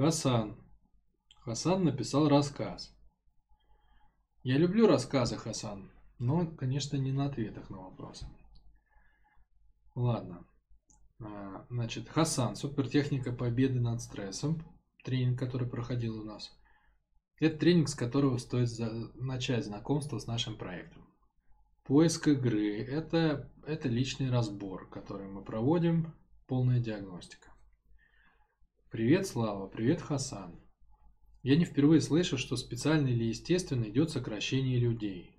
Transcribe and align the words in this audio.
Хасан. 0.00 0.56
Хасан 1.42 1.84
написал 1.84 2.26
рассказ. 2.26 2.96
Я 4.42 4.56
люблю 4.56 4.86
рассказы, 4.86 5.36
Хасан, 5.36 5.92
но, 6.18 6.46
конечно, 6.46 6.96
не 6.96 7.12
на 7.12 7.26
ответах 7.26 7.68
на 7.68 7.82
вопросы. 7.82 8.26
Ладно. 9.94 10.46
А, 11.22 11.66
значит, 11.68 12.08
Хасан, 12.08 12.56
супертехника 12.56 13.30
победы 13.30 13.78
над 13.78 14.00
стрессом, 14.00 14.64
тренинг, 15.04 15.38
который 15.38 15.68
проходил 15.68 16.18
у 16.18 16.24
нас. 16.24 16.50
Это 17.38 17.58
тренинг, 17.58 17.90
с 17.90 17.94
которого 17.94 18.38
стоит 18.38 18.70
начать 19.16 19.66
знакомство 19.66 20.18
с 20.18 20.26
нашим 20.26 20.56
проектом. 20.56 21.06
Поиск 21.84 22.26
игры– 22.26 22.82
это, 22.88 23.52
это 23.66 23.90
личный 23.90 24.30
разбор, 24.30 24.88
который 24.88 25.28
мы 25.28 25.44
проводим, 25.44 26.14
полная 26.46 26.80
диагностика. 26.80 27.49
Привет, 28.90 29.28
Слава, 29.28 29.68
привет, 29.68 30.02
Хасан. 30.02 30.58
Я 31.44 31.54
не 31.54 31.64
впервые 31.64 32.00
слышу, 32.00 32.36
что 32.36 32.56
специально 32.56 33.06
или 33.06 33.22
естественно 33.22 33.84
идет 33.84 34.10
сокращение 34.10 34.80
людей. 34.80 35.30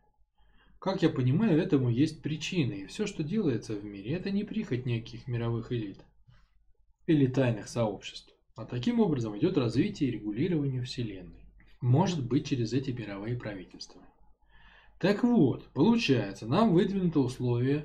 Как 0.80 1.02
я 1.02 1.10
понимаю, 1.10 1.62
этому 1.62 1.90
есть 1.90 2.22
причины, 2.22 2.76
и 2.76 2.86
все, 2.86 3.06
что 3.06 3.24
делается 3.24 3.76
в 3.76 3.84
мире, 3.84 4.14
это 4.14 4.32
не 4.32 4.46
прихоть 4.46 4.86
неких 4.86 5.28
мировых 5.28 5.74
элит 5.74 5.98
или 7.08 7.28
тайных 7.28 7.68
сообществ, 7.68 8.34
а 8.56 8.64
таким 8.64 9.02
образом 9.02 9.38
идет 9.38 9.58
развитие 9.58 10.08
и 10.08 10.14
регулирование 10.14 10.84
Вселенной. 10.84 11.44
Может 11.82 12.26
быть 12.26 12.48
через 12.48 12.72
эти 12.72 12.92
мировые 12.92 13.36
правительства. 13.36 14.02
Так 14.98 15.26
вот, 15.26 15.68
получается, 15.74 16.48
нам 16.48 16.72
выдвинуто 16.72 17.20
условие, 17.20 17.84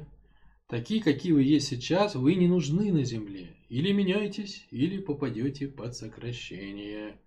такие, 0.69 1.03
какие 1.03 1.33
вы 1.33 1.43
есть 1.43 1.69
сейчас, 1.69 2.15
вы 2.15 2.35
не 2.35 2.49
нужны 2.49 2.93
на 2.93 3.05
Земле. 3.05 3.57
Или 3.69 3.93
меняйтесь, 3.93 4.67
или 4.71 4.99
попадете 4.99 5.69
под 5.69 5.97
сокращение. 5.97 7.21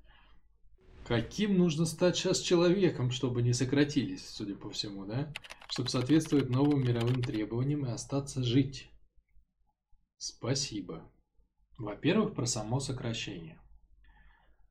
Каким 1.05 1.57
нужно 1.57 1.85
стать 1.85 2.15
сейчас 2.15 2.39
человеком, 2.39 3.11
чтобы 3.11 3.41
не 3.41 3.53
сократились, 3.53 4.27
судя 4.27 4.55
по 4.55 4.69
всему, 4.69 5.05
да? 5.05 5.33
Чтобы 5.69 5.89
соответствовать 5.89 6.49
новым 6.49 6.83
мировым 6.83 7.21
требованиям 7.21 7.85
и 7.85 7.89
остаться 7.89 8.43
жить. 8.43 8.89
Спасибо. 10.17 11.11
Во-первых, 11.77 12.35
про 12.35 12.45
само 12.45 12.79
сокращение. 12.79 13.59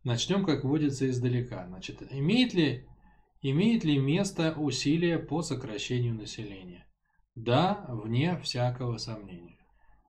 Начнем, 0.04 0.44
как 0.44 0.64
водится, 0.64 1.08
издалека. 1.08 1.66
Значит, 1.66 2.02
имеет 2.12 2.54
ли, 2.54 2.86
имеет 3.42 3.84
ли 3.84 3.98
место 3.98 4.54
усилия 4.56 5.18
по 5.18 5.42
сокращению 5.42 6.14
населения? 6.14 6.87
Да, 7.44 7.86
вне 7.88 8.36
всякого 8.40 8.96
сомнения. 8.96 9.56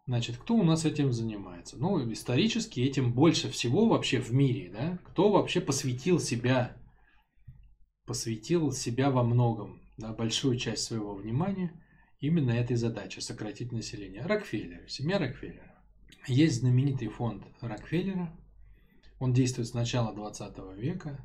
Значит, 0.07 0.37
кто 0.37 0.55
у 0.55 0.63
нас 0.63 0.85
этим 0.85 1.13
занимается? 1.13 1.77
Ну, 1.77 2.11
исторически 2.11 2.79
этим 2.79 3.13
больше 3.13 3.51
всего 3.51 3.87
вообще 3.87 4.19
в 4.19 4.33
мире, 4.33 4.71
да? 4.71 4.97
Кто 5.05 5.29
вообще 5.29 5.61
посвятил 5.61 6.19
себя, 6.19 6.75
посвятил 8.07 8.71
себя 8.71 9.11
во 9.11 9.23
многом, 9.23 9.79
да, 9.97 10.11
большую 10.11 10.57
часть 10.57 10.85
своего 10.85 11.13
внимания 11.13 11.71
именно 12.19 12.49
этой 12.49 12.75
задаче– 12.75 13.21
сократить 13.21 13.71
население? 13.71 14.23
Рокфеллер, 14.23 14.89
семья 14.89 15.19
Рокфеллера. 15.19 15.79
Есть 16.25 16.61
знаменитый 16.61 17.09
фонд 17.09 17.45
Рокфеллера. 17.61 18.35
Он 19.19 19.33
действует 19.33 19.67
с 19.67 19.75
начала 19.75 20.15
20 20.15 20.57
века. 20.77 21.23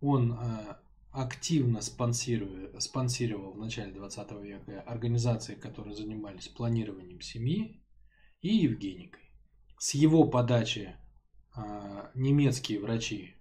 Он 0.00 0.38
э, 0.40 0.76
активно 1.12 1.82
спонсировал 1.82 3.52
в 3.52 3.58
начале 3.58 3.92
20 3.92 4.32
века 4.42 4.80
организации, 4.82 5.54
которые 5.54 5.94
занимались 5.94 6.48
планированием 6.48 7.20
семьи 7.20 7.84
и 8.40 8.56
Евгеникой. 8.56 9.22
С 9.78 9.94
его 9.94 10.24
подачи 10.24 10.96
а, 11.54 12.10
немецкие 12.14 12.80
врачи 12.80 13.34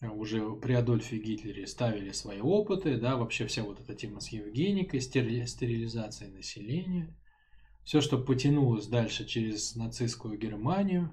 а, 0.00 0.10
уже 0.10 0.44
при 0.56 0.72
Адольфе 0.72 1.18
Гитлере 1.18 1.68
ставили 1.68 2.10
свои 2.10 2.40
опыты, 2.40 2.98
да, 2.98 3.16
вообще 3.16 3.46
вся 3.46 3.62
вот 3.62 3.80
эта 3.80 3.94
тема 3.94 4.20
с 4.20 4.28
Евгеникой, 4.28 5.00
стерилизацией 5.00 6.32
населения, 6.32 7.16
все, 7.84 8.00
что 8.00 8.18
потянулось 8.18 8.88
дальше 8.88 9.24
через 9.24 9.76
нацистскую 9.76 10.36
Германию, 10.36 11.10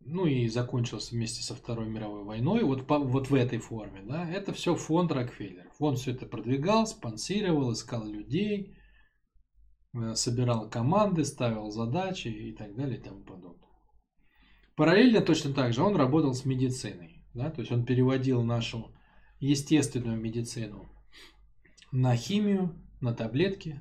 ну 0.00 0.26
и 0.26 0.48
закончился 0.48 1.14
вместе 1.14 1.42
со 1.42 1.54
Второй 1.54 1.88
мировой 1.88 2.24
войной, 2.24 2.64
вот, 2.64 2.86
по, 2.86 2.98
вот 2.98 3.30
в 3.30 3.34
этой 3.34 3.58
форме, 3.58 4.02
да, 4.02 4.28
это 4.28 4.52
все 4.52 4.74
фонд 4.74 5.12
Рокфеллер. 5.12 5.70
Фонд 5.78 5.98
все 5.98 6.12
это 6.12 6.26
продвигал, 6.26 6.86
спонсировал, 6.86 7.72
искал 7.72 8.06
людей, 8.06 8.76
э, 9.94 10.14
собирал 10.14 10.68
команды, 10.68 11.24
ставил 11.24 11.70
задачи 11.70 12.28
и 12.28 12.52
так 12.52 12.74
далее 12.74 12.98
и 12.98 13.02
тому 13.02 13.22
подобное. 13.22 13.68
Параллельно 14.74 15.20
точно 15.20 15.52
так 15.52 15.74
же 15.74 15.82
он 15.82 15.96
работал 15.96 16.32
с 16.32 16.44
медициной, 16.44 17.22
да, 17.34 17.50
то 17.50 17.60
есть 17.60 17.70
он 17.70 17.84
переводил 17.84 18.42
нашу 18.42 18.94
естественную 19.38 20.18
медицину 20.18 20.88
на 21.92 22.16
химию, 22.16 22.74
на 23.00 23.12
таблетки, 23.12 23.80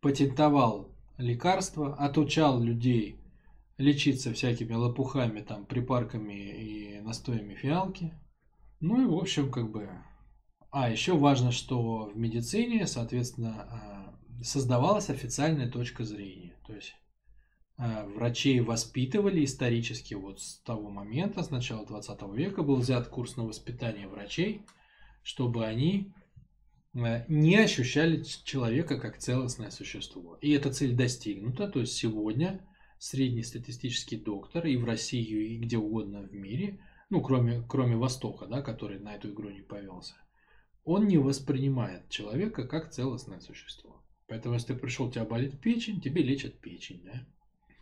патентовал 0.00 0.94
лекарства, 1.18 1.94
отучал 1.94 2.60
людей 2.60 3.20
лечиться 3.78 4.34
всякими 4.34 4.74
лопухами, 4.74 5.40
там, 5.40 5.64
припарками 5.64 6.34
и 6.34 7.00
настоями 7.00 7.54
фиалки. 7.54 8.12
Ну 8.80 9.02
и, 9.02 9.06
в 9.06 9.14
общем, 9.14 9.50
как 9.50 9.70
бы... 9.70 9.88
А, 10.70 10.90
еще 10.90 11.16
важно, 11.16 11.50
что 11.50 12.10
в 12.10 12.16
медицине, 12.16 12.86
соответственно, 12.86 13.62
а, 13.62 13.98
создавалась 14.42 15.08
официальная 15.08 15.70
точка 15.70 16.04
зрения. 16.04 16.54
То 16.66 16.74
есть 16.74 16.94
а, 17.76 18.04
врачей 18.06 18.60
воспитывали 18.60 19.44
исторически 19.44 20.14
вот 20.14 20.40
с 20.40 20.58
того 20.60 20.90
момента, 20.90 21.42
с 21.42 21.50
начала 21.50 21.86
20 21.86 22.22
века 22.34 22.62
был 22.62 22.76
взят 22.76 23.08
курс 23.08 23.36
на 23.36 23.44
воспитание 23.44 24.08
врачей, 24.08 24.66
чтобы 25.22 25.64
они 25.64 26.12
а, 26.94 27.24
не 27.28 27.56
ощущали 27.56 28.22
человека 28.44 28.98
как 28.98 29.18
целостное 29.18 29.70
существо. 29.70 30.36
И 30.42 30.50
эта 30.50 30.72
цель 30.72 30.94
достигнута. 30.94 31.68
То 31.68 31.80
есть 31.80 31.94
сегодня 31.94 32.60
среднестатистический 32.98 34.16
доктор 34.16 34.66
и 34.66 34.76
в 34.76 34.84
Россию, 34.84 35.46
и 35.46 35.56
где 35.56 35.78
угодно 35.78 36.22
в 36.22 36.32
мире, 36.32 36.80
ну, 37.10 37.20
кроме, 37.22 37.62
кроме 37.68 37.96
Востока, 37.96 38.46
да, 38.46 38.62
который 38.62 38.98
на 38.98 39.14
эту 39.14 39.30
игру 39.30 39.50
не 39.50 39.62
повелся, 39.62 40.14
он 40.84 41.06
не 41.06 41.18
воспринимает 41.18 42.08
человека 42.08 42.66
как 42.66 42.90
целостное 42.90 43.40
существо. 43.40 44.02
Поэтому, 44.26 44.54
если 44.54 44.74
ты 44.74 44.78
пришел, 44.78 45.10
тебя 45.10 45.24
болит 45.24 45.60
печень, 45.60 46.00
тебе 46.00 46.22
лечат 46.22 46.58
печень, 46.58 47.02
да. 47.04 47.26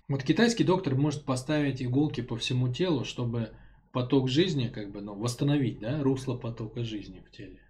Вот 0.09 0.23
китайский 0.23 0.65
доктор 0.65 0.95
может 0.95 1.25
поставить 1.25 1.83
иголки 1.83 2.21
по 2.21 2.37
всему 2.37 2.73
телу, 2.73 3.05
чтобы 3.05 3.51
поток 3.93 4.29
жизни, 4.29 4.69
как 4.69 4.93
бы, 4.93 5.01
ну, 5.01 5.15
восстановить, 5.15 5.81
да, 5.81 6.03
русло 6.03 6.37
потока 6.37 6.85
жизни 6.85 7.25
в 7.27 7.31
теле 7.31 7.66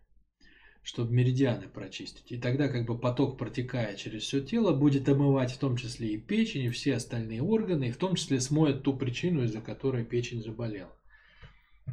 чтобы 0.87 1.13
меридианы 1.13 1.67
прочистить. 1.67 2.31
И 2.31 2.39
тогда 2.39 2.69
как 2.69 2.87
бы 2.87 2.97
поток, 2.97 3.37
протекая 3.37 3.97
через 3.97 4.23
все 4.23 4.41
тело, 4.41 4.73
будет 4.73 5.09
омывать 5.09 5.51
в 5.51 5.59
том 5.59 5.77
числе 5.77 6.15
и 6.15 6.17
печень, 6.17 6.63
и 6.63 6.71
все 6.71 6.95
остальные 6.95 7.43
органы, 7.43 7.89
и 7.89 7.91
в 7.91 7.97
том 7.97 8.15
числе 8.15 8.41
смоет 8.41 8.85
ту 8.85 8.97
причину, 8.97 9.43
из-за 9.43 9.61
которой 9.61 10.05
печень 10.05 10.41
заболела. 10.41 10.97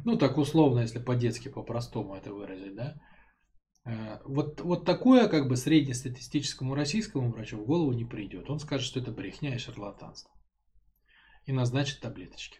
Ну, 0.04 0.16
так 0.16 0.38
условно, 0.38 0.78
если 0.78 1.00
по-детски, 1.00 1.48
по-простому 1.48 2.14
это 2.14 2.32
выразить, 2.32 2.76
да. 2.76 2.94
Э, 3.84 4.18
вот, 4.26 4.60
вот 4.60 4.84
такое 4.84 5.26
как 5.26 5.48
бы 5.48 5.56
среднестатистическому 5.56 6.76
российскому 6.76 7.32
врачу 7.32 7.58
в 7.58 7.66
голову 7.66 7.92
не 7.92 8.04
придет. 8.04 8.48
Он 8.48 8.60
скажет, 8.60 8.86
что 8.86 9.00
это 9.00 9.10
брехня 9.10 9.56
и 9.56 9.58
шарлатанство. 9.58 10.30
И 11.46 11.52
назначит 11.52 11.98
таблеточки. 11.98 12.58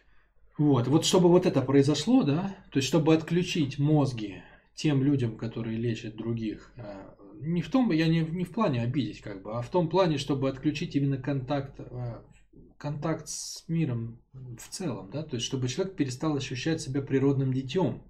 Вот, 0.57 0.87
вот 0.87 1.05
чтобы 1.05 1.29
вот 1.29 1.45
это 1.45 1.61
произошло, 1.61 2.23
да, 2.23 2.57
то 2.71 2.79
есть 2.79 2.89
чтобы 2.89 3.13
отключить 3.13 3.79
мозги 3.79 4.43
тем 4.75 5.01
людям, 5.03 5.37
которые 5.37 5.77
лечат 5.77 6.15
других. 6.15 6.71
А, 6.77 7.15
не 7.39 7.61
в 7.61 7.69
том, 7.69 7.91
я 7.91 8.07
не, 8.07 8.19
не 8.21 8.43
в 8.43 8.51
плане 8.51 8.81
обидеть, 8.81 9.21
как 9.21 9.41
бы, 9.41 9.57
а 9.57 9.61
в 9.61 9.69
том 9.69 9.89
плане, 9.89 10.17
чтобы 10.17 10.49
отключить 10.49 10.95
именно 10.95 11.17
контакт, 11.17 11.79
а, 11.79 12.23
контакт 12.77 13.27
с 13.27 13.67
миром 13.67 14.21
в 14.33 14.67
целом, 14.69 15.09
да, 15.11 15.23
то 15.23 15.37
есть 15.37 15.45
чтобы 15.45 15.69
человек 15.69 15.95
перестал 15.95 16.35
ощущать 16.35 16.81
себя 16.81 17.01
природным 17.01 17.53
детем 17.53 18.03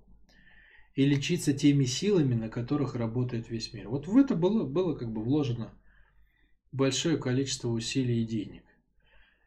и 0.96 1.06
лечиться 1.06 1.54
теми 1.54 1.86
силами, 1.86 2.34
на 2.34 2.50
которых 2.50 2.96
работает 2.96 3.50
весь 3.50 3.72
мир. 3.74 3.90
Вот 3.90 4.08
в 4.08 4.18
это 4.18 4.36
было, 4.36 4.66
было 4.66 4.96
как 4.96 5.12
бы 5.12 5.24
вложено 5.24 5.74
большое 6.72 7.18
количество 7.18 7.70
усилий 7.70 8.24
и 8.24 8.28
денег. 8.28 8.64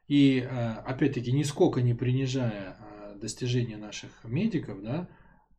И 0.07 0.41
а, 0.41 0.85
опять-таки, 0.87 1.33
нисколько 1.33 1.83
не 1.83 1.95
принижая 1.95 2.79
достижения 3.21 3.77
наших 3.77 4.25
медиков, 4.25 4.83
да, 4.83 5.09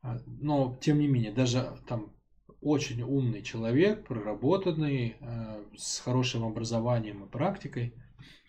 но, 0.01 0.77
тем 0.81 0.99
не 0.99 1.07
менее, 1.07 1.31
даже 1.31 1.77
там 1.87 2.13
очень 2.61 3.01
умный 3.01 3.41
человек, 3.41 4.05
проработанный, 4.07 5.15
э, 5.19 5.63
с 5.77 5.99
хорошим 5.99 6.43
образованием 6.43 7.23
и 7.23 7.29
практикой, 7.29 7.93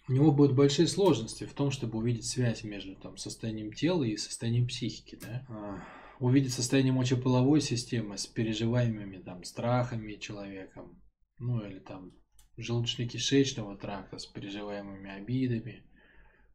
у 0.09 0.13
него 0.13 0.33
будут 0.33 0.57
большие 0.57 0.89
сложности 0.89 1.45
в 1.45 1.53
том, 1.53 1.71
чтобы 1.71 1.99
увидеть 1.99 2.27
связь 2.27 2.65
между 2.65 2.97
там, 2.97 3.17
состоянием 3.17 3.73
тела 3.73 4.03
и 4.03 4.17
состоянием 4.17 4.67
психики. 4.67 5.17
Да? 5.21 5.47
А, 5.49 5.79
увидеть 6.19 6.53
состояние 6.53 6.93
мочеполовой 6.93 7.61
системы 7.61 8.19
с 8.19 8.27
переживаемыми 8.27 9.19
там, 9.19 9.45
страхами 9.45 10.15
человеком, 10.15 11.01
ну 11.39 11.65
или 11.65 11.79
там 11.79 12.13
желудочно-кишечного 12.59 13.77
тракта 13.79 14.19
с 14.19 14.27
переживаемыми 14.27 15.11
обидами. 15.11 15.85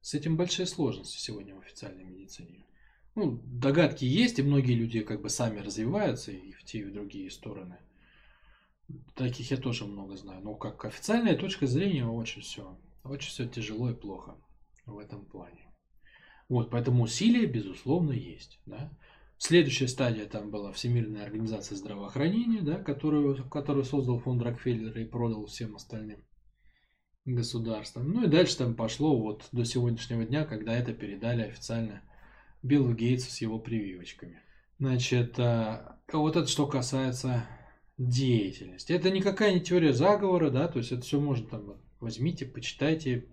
С 0.02 0.14
этим 0.14 0.36
большие 0.36 0.66
сложности 0.66 1.18
сегодня 1.18 1.56
в 1.56 1.60
официальной 1.60 2.04
медицине. 2.04 2.66
Ну, 3.16 3.40
догадки 3.46 4.04
есть, 4.04 4.40
и 4.40 4.44
многие 4.44 4.74
люди 4.74 5.02
как 5.02 5.22
бы 5.22 5.30
сами 5.30 5.60
развиваются 5.60 6.32
и 6.32 6.52
в 6.52 6.64
те, 6.66 6.80
и 6.80 6.84
в 6.84 6.92
другие 6.92 7.32
стороны. 7.32 7.78
Таких 9.16 9.52
я 9.52 9.58
тоже 9.58 9.86
много 9.86 10.18
знаю. 10.18 10.42
Но 10.44 10.56
как 10.56 10.84
официальная 10.84 11.38
точка 11.38 11.66
зрения 11.66 12.06
очень 12.06 12.42
все, 12.42 12.78
очень 13.04 13.30
все 13.30 13.48
тяжело 13.48 13.90
и 13.90 13.96
плохо 13.96 14.36
в 14.86 14.98
этом 15.00 15.26
плане. 15.26 15.72
Вот, 16.50 16.70
поэтому 16.70 17.04
усилия, 17.04 17.48
безусловно, 17.48 18.12
есть. 18.12 18.60
Да? 18.66 18.92
Следующая 19.38 19.88
стадия 19.88 20.26
там 20.26 20.52
была 20.52 20.72
Всемирная 20.72 21.24
организация 21.24 21.76
здравоохранения, 21.76 22.62
да, 22.62 22.76
которую, 22.76 23.50
которую 23.50 23.86
создал 23.86 24.20
фонд 24.20 24.42
Рокфеллера 24.44 25.02
и 25.02 25.06
продал 25.06 25.46
всем 25.46 25.76
остальным 25.76 26.24
государствам. 27.26 28.12
Ну 28.12 28.26
и 28.26 28.28
дальше 28.28 28.58
там 28.58 28.76
пошло 28.76 29.20
вот 29.20 29.48
до 29.52 29.66
сегодняшнего 29.66 30.26
дня, 30.26 30.46
когда 30.46 30.76
это 30.76 30.94
передали 30.94 31.44
официально 31.44 32.04
Биллу 32.66 32.94
Гейтсу 32.94 33.32
с 33.32 33.42
его 33.42 33.60
прививочками. 33.60 34.42
Значит, 34.80 35.40
а 35.40 36.00
вот 36.12 36.36
это 36.36 36.48
что 36.48 36.68
касается 36.68 37.46
деятельности. 37.98 38.92
Это 38.92 39.10
никакая 39.10 39.54
не 39.54 39.62
теория 39.62 39.94
заговора, 39.94 40.50
да, 40.50 40.68
то 40.68 40.80
есть 40.80 40.92
это 40.92 41.02
все 41.02 41.20
можно 41.20 41.48
там 41.48 41.82
возьмите, 42.00 42.46
почитайте. 42.46 43.30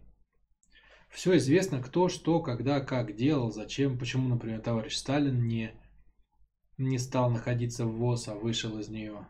Все 1.11 1.37
известно, 1.37 1.83
кто, 1.83 2.09
что, 2.09 2.41
когда, 2.41 2.81
как 2.81 3.17
делал, 3.17 3.51
зачем, 3.51 3.99
почему, 3.99 4.29
например, 4.29 4.61
товарищ 4.61 4.97
Сталин 4.97 5.47
не, 5.47 5.73
не 6.79 6.99
стал 6.99 7.31
находиться 7.31 7.87
в 7.87 7.97
ВОЗ, 7.97 8.29
а 8.29 8.35
вышел 8.35 8.79
из 8.79 8.89
нее 8.89 9.27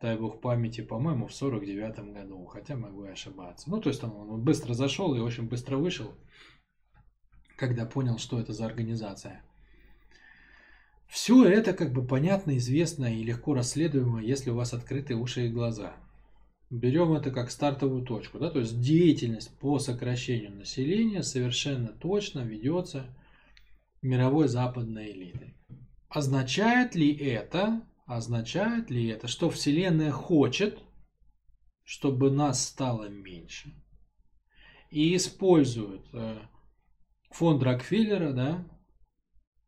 дай 0.00 0.16
бог 0.18 0.40
памяти, 0.40 0.82
по-моему, 0.82 1.26
в 1.26 1.34
49 1.34 2.12
году, 2.12 2.44
хотя 2.46 2.76
могу 2.76 3.06
и 3.06 3.10
ошибаться. 3.10 3.70
Ну, 3.70 3.80
то 3.80 3.88
есть 3.88 4.00
там 4.00 4.14
он 4.14 4.42
быстро 4.42 4.74
зашел 4.74 5.14
и 5.14 5.20
очень 5.20 5.48
быстро 5.48 5.78
вышел, 5.78 6.14
когда 7.56 7.86
понял, 7.86 8.18
что 8.18 8.38
это 8.38 8.52
за 8.52 8.66
организация. 8.66 9.42
Все 11.06 11.44
это 11.44 11.72
как 11.72 11.92
бы 11.92 12.04
понятно, 12.04 12.56
известно 12.58 13.14
и 13.14 13.22
легко 13.22 13.54
расследуемо, 13.54 14.22
если 14.22 14.50
у 14.50 14.56
вас 14.56 14.74
открыты 14.74 15.14
уши 15.14 15.46
и 15.46 15.50
глаза. 15.50 15.94
Берем 16.68 17.12
это 17.12 17.30
как 17.30 17.50
стартовую 17.50 18.04
точку, 18.04 18.38
да, 18.38 18.50
то 18.50 18.58
есть 18.58 18.80
деятельность 18.80 19.56
по 19.58 19.78
сокращению 19.78 20.56
населения 20.56 21.22
совершенно 21.22 21.88
точно 21.88 22.40
ведется 22.40 23.06
мировой 24.02 24.48
западной 24.48 25.12
элитой. 25.12 25.54
Означает 26.08 26.96
ли 26.96 27.14
это, 27.14 27.82
Означает 28.06 28.88
ли 28.88 29.08
это, 29.08 29.26
что 29.26 29.50
Вселенная 29.50 30.12
хочет, 30.12 30.78
чтобы 31.82 32.30
нас 32.30 32.64
стало 32.64 33.08
меньше? 33.08 33.74
И 34.90 35.16
использует 35.16 36.06
э, 36.12 36.38
фонд 37.36 37.62
Рокфеллера, 37.62 38.32
да, 38.32 38.68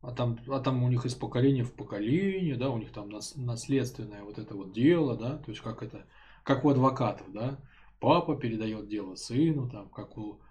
а 0.01 0.11
там, 0.13 0.39
а 0.47 0.59
там 0.59 0.83
у 0.83 0.89
них 0.89 1.05
из 1.05 1.15
поколения 1.15 1.63
в 1.63 1.73
поколение, 1.73 2.55
да, 2.55 2.69
у 2.69 2.77
них 2.77 2.91
там 2.91 3.09
наследственное 3.09 4.23
вот 4.23 4.37
это 4.37 4.55
вот 4.55 4.73
дело, 4.73 5.17
да, 5.17 5.37
то 5.37 5.51
есть 5.51 5.61
как 5.61 5.83
это, 5.83 6.05
как 6.43 6.65
у 6.65 6.69
адвокатов, 6.69 7.31
да, 7.31 7.59
папа 7.99 8.35
передает 8.35 8.87
дело 8.87 9.15
сыну, 9.15 9.69
там, 9.69 9.89
как 9.89 10.17
у, 10.17 10.41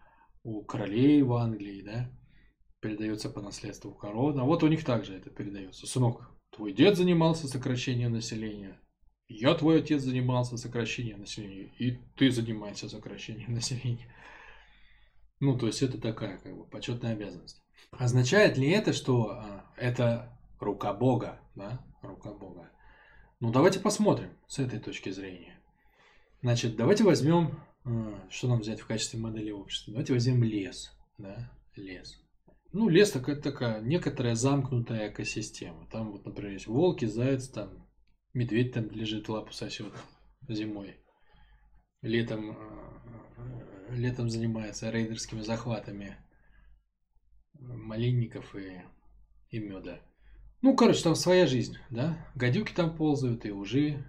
у 0.43 0.63
королей 0.63 1.23
в 1.23 1.33
Англии, 1.35 1.83
да, 1.83 2.11
передается 2.81 3.31
по 3.31 3.41
наследству 3.41 3.93
корона. 3.93 4.45
Вот 4.45 4.63
у 4.63 4.69
них 4.69 4.85
также 4.85 5.15
это 5.15 5.31
передается. 5.31 5.87
Сынок, 5.87 6.31
Твой 6.51 6.73
дед 6.73 6.97
занимался 6.97 7.47
сокращением 7.47 8.13
населения. 8.13 8.81
Я, 9.29 9.55
твой 9.55 9.81
отец, 9.81 10.03
занимался 10.03 10.57
сокращением 10.57 11.21
населения. 11.21 11.71
И 11.79 11.99
ты 12.17 12.31
занимаешься 12.31 12.89
сокращением 12.89 13.53
населения. 13.55 14.13
Ну, 15.41 15.57
то 15.57 15.67
есть 15.67 15.83
это 15.83 16.01
такая 16.01 16.39
как 16.39 16.57
бы 16.57 16.65
почетная 16.65 17.13
обязанность. 17.13 17.63
Означает 17.93 18.57
ли 18.57 18.71
это, 18.71 18.93
что 18.93 19.31
а, 19.31 19.73
это 19.77 20.37
рука 20.61 20.93
Бога, 20.93 21.41
да, 21.55 21.85
рука 22.03 22.33
Бога? 22.33 22.71
Ну, 23.41 23.53
давайте 23.53 23.81
посмотрим 23.81 24.31
с 24.49 24.59
этой 24.59 24.81
точки 24.81 25.11
зрения. 25.11 25.61
Значит, 26.43 26.77
давайте 26.77 27.05
возьмем, 27.05 27.61
а, 27.85 28.27
что 28.31 28.49
нам 28.49 28.61
взять 28.61 28.81
в 28.81 28.87
качестве 28.87 29.21
модели 29.21 29.51
общества? 29.51 29.93
Давайте 29.93 30.13
возьмем 30.13 30.43
лес, 30.43 30.93
да, 31.19 31.53
лес. 31.77 32.21
Ну, 32.73 32.89
лес 32.89 33.11
такая, 33.13 33.37
такая 33.37 33.81
некоторая 33.81 34.35
замкнутая 34.35 35.11
экосистема. 35.11 35.89
Там 35.91 36.13
вот, 36.13 36.27
например, 36.27 36.53
есть 36.53 36.67
волки, 36.67 37.07
заяц, 37.07 37.49
там 37.49 37.89
медведь 38.35 38.73
там 38.73 38.91
лежит, 38.91 39.29
лапу 39.29 39.53
сосет 39.53 39.93
зимой. 40.49 40.97
Летом, 42.03 42.51
э, 42.51 43.68
летом 43.91 44.31
занимается 44.31 44.91
рейдерскими 44.91 45.43
захватами 45.43 46.17
малинников 47.55 48.55
и, 48.57 48.83
и 49.51 49.59
меда. 49.59 50.01
Ну, 50.63 50.75
короче, 50.75 51.03
там 51.03 51.15
своя 51.15 51.47
жизнь, 51.47 51.77
да? 51.91 52.27
Гадюки 52.35 52.73
там 52.73 52.97
ползают, 52.97 53.47
и 53.47 53.51
ужи, 53.51 54.05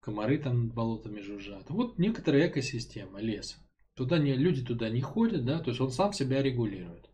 комары 0.00 0.38
там 0.38 0.64
над 0.64 0.74
болотами 0.74 1.20
жужжат. 1.20 1.70
Вот 1.70 1.98
некоторая 1.98 2.48
экосистема, 2.48 3.20
лес. 3.20 3.58
Туда 3.94 4.18
не, 4.18 4.34
люди 4.34 4.64
туда 4.64 4.90
не 4.90 5.00
ходят, 5.00 5.44
да, 5.44 5.58
то 5.60 5.70
есть 5.70 5.80
он 5.80 5.90
сам 5.90 6.12
себя 6.12 6.42
регулирует. 6.42 7.08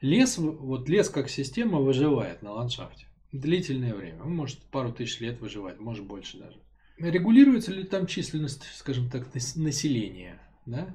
Лес, 0.00 0.38
вот 0.38 0.88
лес 0.88 1.10
как 1.10 1.28
система 1.28 1.80
выживает 1.80 2.42
на 2.42 2.52
ландшафте 2.52 3.06
длительное 3.34 3.94
время. 3.94 4.24
Может 4.24 4.60
пару 4.70 4.92
тысяч 4.92 5.20
лет 5.20 5.40
выживать, 5.40 5.80
может 5.80 6.06
больше 6.06 6.38
даже. 6.38 6.58
Регулируется 6.98 7.72
ли 7.72 7.82
там 7.84 8.06
численность, 8.06 8.62
скажем 8.76 9.10
так, 9.10 9.34
населения? 9.34 10.40
Да? 10.64 10.94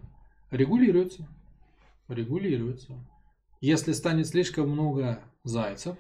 Регулируется. 0.52 1.28
Регулируется. 2.08 2.94
Если 3.62 3.92
станет 3.92 4.28
слишком 4.28 4.70
много 4.70 5.24
зайцев, 5.44 5.98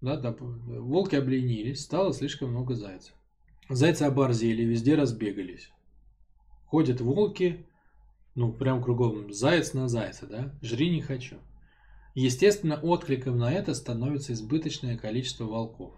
да, 0.00 0.16
да, 0.16 0.34
волки 0.38 1.14
обленились, 1.14 1.82
стало 1.82 2.12
слишком 2.12 2.50
много 2.50 2.74
зайцев. 2.74 3.14
Зайцы 3.68 4.02
оборзели, 4.02 4.62
везде 4.64 4.96
разбегались. 4.96 5.70
Ходят 6.66 7.00
волки, 7.00 7.66
ну, 8.34 8.52
прям 8.52 8.82
кругом, 8.82 9.32
заяц 9.32 9.72
на 9.72 9.88
зайца, 9.88 10.26
да, 10.26 10.58
жри 10.62 10.90
не 10.90 11.00
хочу. 11.00 11.36
Естественно, 12.14 12.78
откликом 12.80 13.38
на 13.38 13.52
это 13.52 13.74
становится 13.74 14.32
избыточное 14.32 14.98
количество 14.98 15.44
волков. 15.44 15.94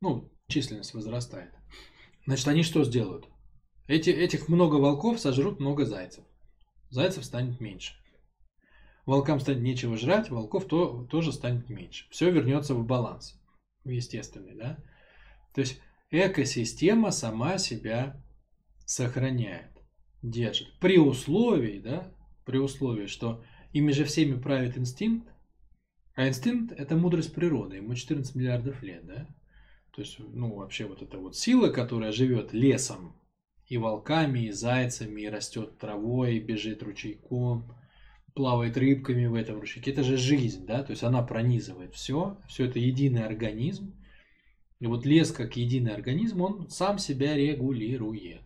Ну, 0.00 0.30
численность 0.46 0.94
возрастает. 0.94 1.50
Значит, 2.26 2.48
они 2.48 2.62
что 2.62 2.84
сделают? 2.84 3.28
Эти, 3.88 4.10
этих 4.10 4.48
много 4.48 4.76
волков 4.76 5.18
сожрут 5.18 5.60
много 5.60 5.84
зайцев. 5.84 6.24
Зайцев 6.94 7.24
станет 7.24 7.60
меньше. 7.60 7.94
Волкам 9.04 9.40
станет 9.40 9.62
нечего 9.62 9.96
жрать, 9.96 10.30
волков 10.30 10.66
то, 10.66 11.06
тоже 11.10 11.32
станет 11.32 11.68
меньше. 11.68 12.06
Все 12.10 12.30
вернется 12.30 12.74
в 12.74 12.86
баланс. 12.86 13.38
Естественный, 13.84 14.54
да? 14.54 14.78
То 15.54 15.60
есть 15.60 15.80
экосистема 16.10 17.10
сама 17.10 17.58
себя 17.58 18.22
сохраняет, 18.86 19.70
держит. 20.22 20.72
При 20.78 20.98
условии, 20.98 21.80
да, 21.80 22.10
при 22.44 22.58
условии, 22.58 23.06
что 23.06 23.42
Ими 23.74 23.90
же 23.90 24.04
всеми 24.04 24.40
правит 24.40 24.78
инстинкт. 24.78 25.28
А 26.14 26.28
инстинкт– 26.28 26.72
это 26.78 26.96
мудрость 26.96 27.34
природы. 27.34 27.76
Ему 27.76 27.96
14 27.96 28.36
миллиардов 28.36 28.80
лет, 28.84 29.04
да? 29.04 29.26
То 29.90 30.00
есть, 30.00 30.16
ну, 30.20 30.54
вообще 30.54 30.86
вот 30.86 31.02
эта 31.02 31.18
вот 31.18 31.36
сила, 31.36 31.70
которая 31.70 32.12
живет 32.12 32.52
лесом, 32.52 33.16
и 33.68 33.78
волками, 33.78 34.46
и 34.46 34.50
зайцами, 34.50 35.22
и 35.22 35.28
растет 35.28 35.78
травой, 35.78 36.36
и 36.36 36.40
бежит 36.40 36.82
ручейком, 36.82 37.74
плавает 38.34 38.76
рыбками 38.76 39.26
в 39.26 39.34
этом 39.34 39.60
ручейке. 39.60 39.90
Это 39.90 40.02
же 40.02 40.16
жизнь, 40.16 40.66
да? 40.66 40.82
То 40.82 40.90
есть 40.90 41.02
она 41.02 41.22
пронизывает 41.22 41.94
все. 41.94 42.38
Все 42.48 42.66
это 42.66 42.78
единый 42.78 43.24
организм. 43.24 43.94
И 44.80 44.86
вот 44.86 45.06
лес 45.06 45.30
как 45.32 45.56
единый 45.56 45.94
организм, 45.94 46.42
он 46.42 46.68
сам 46.68 46.98
себя 46.98 47.34
регулирует. 47.34 48.42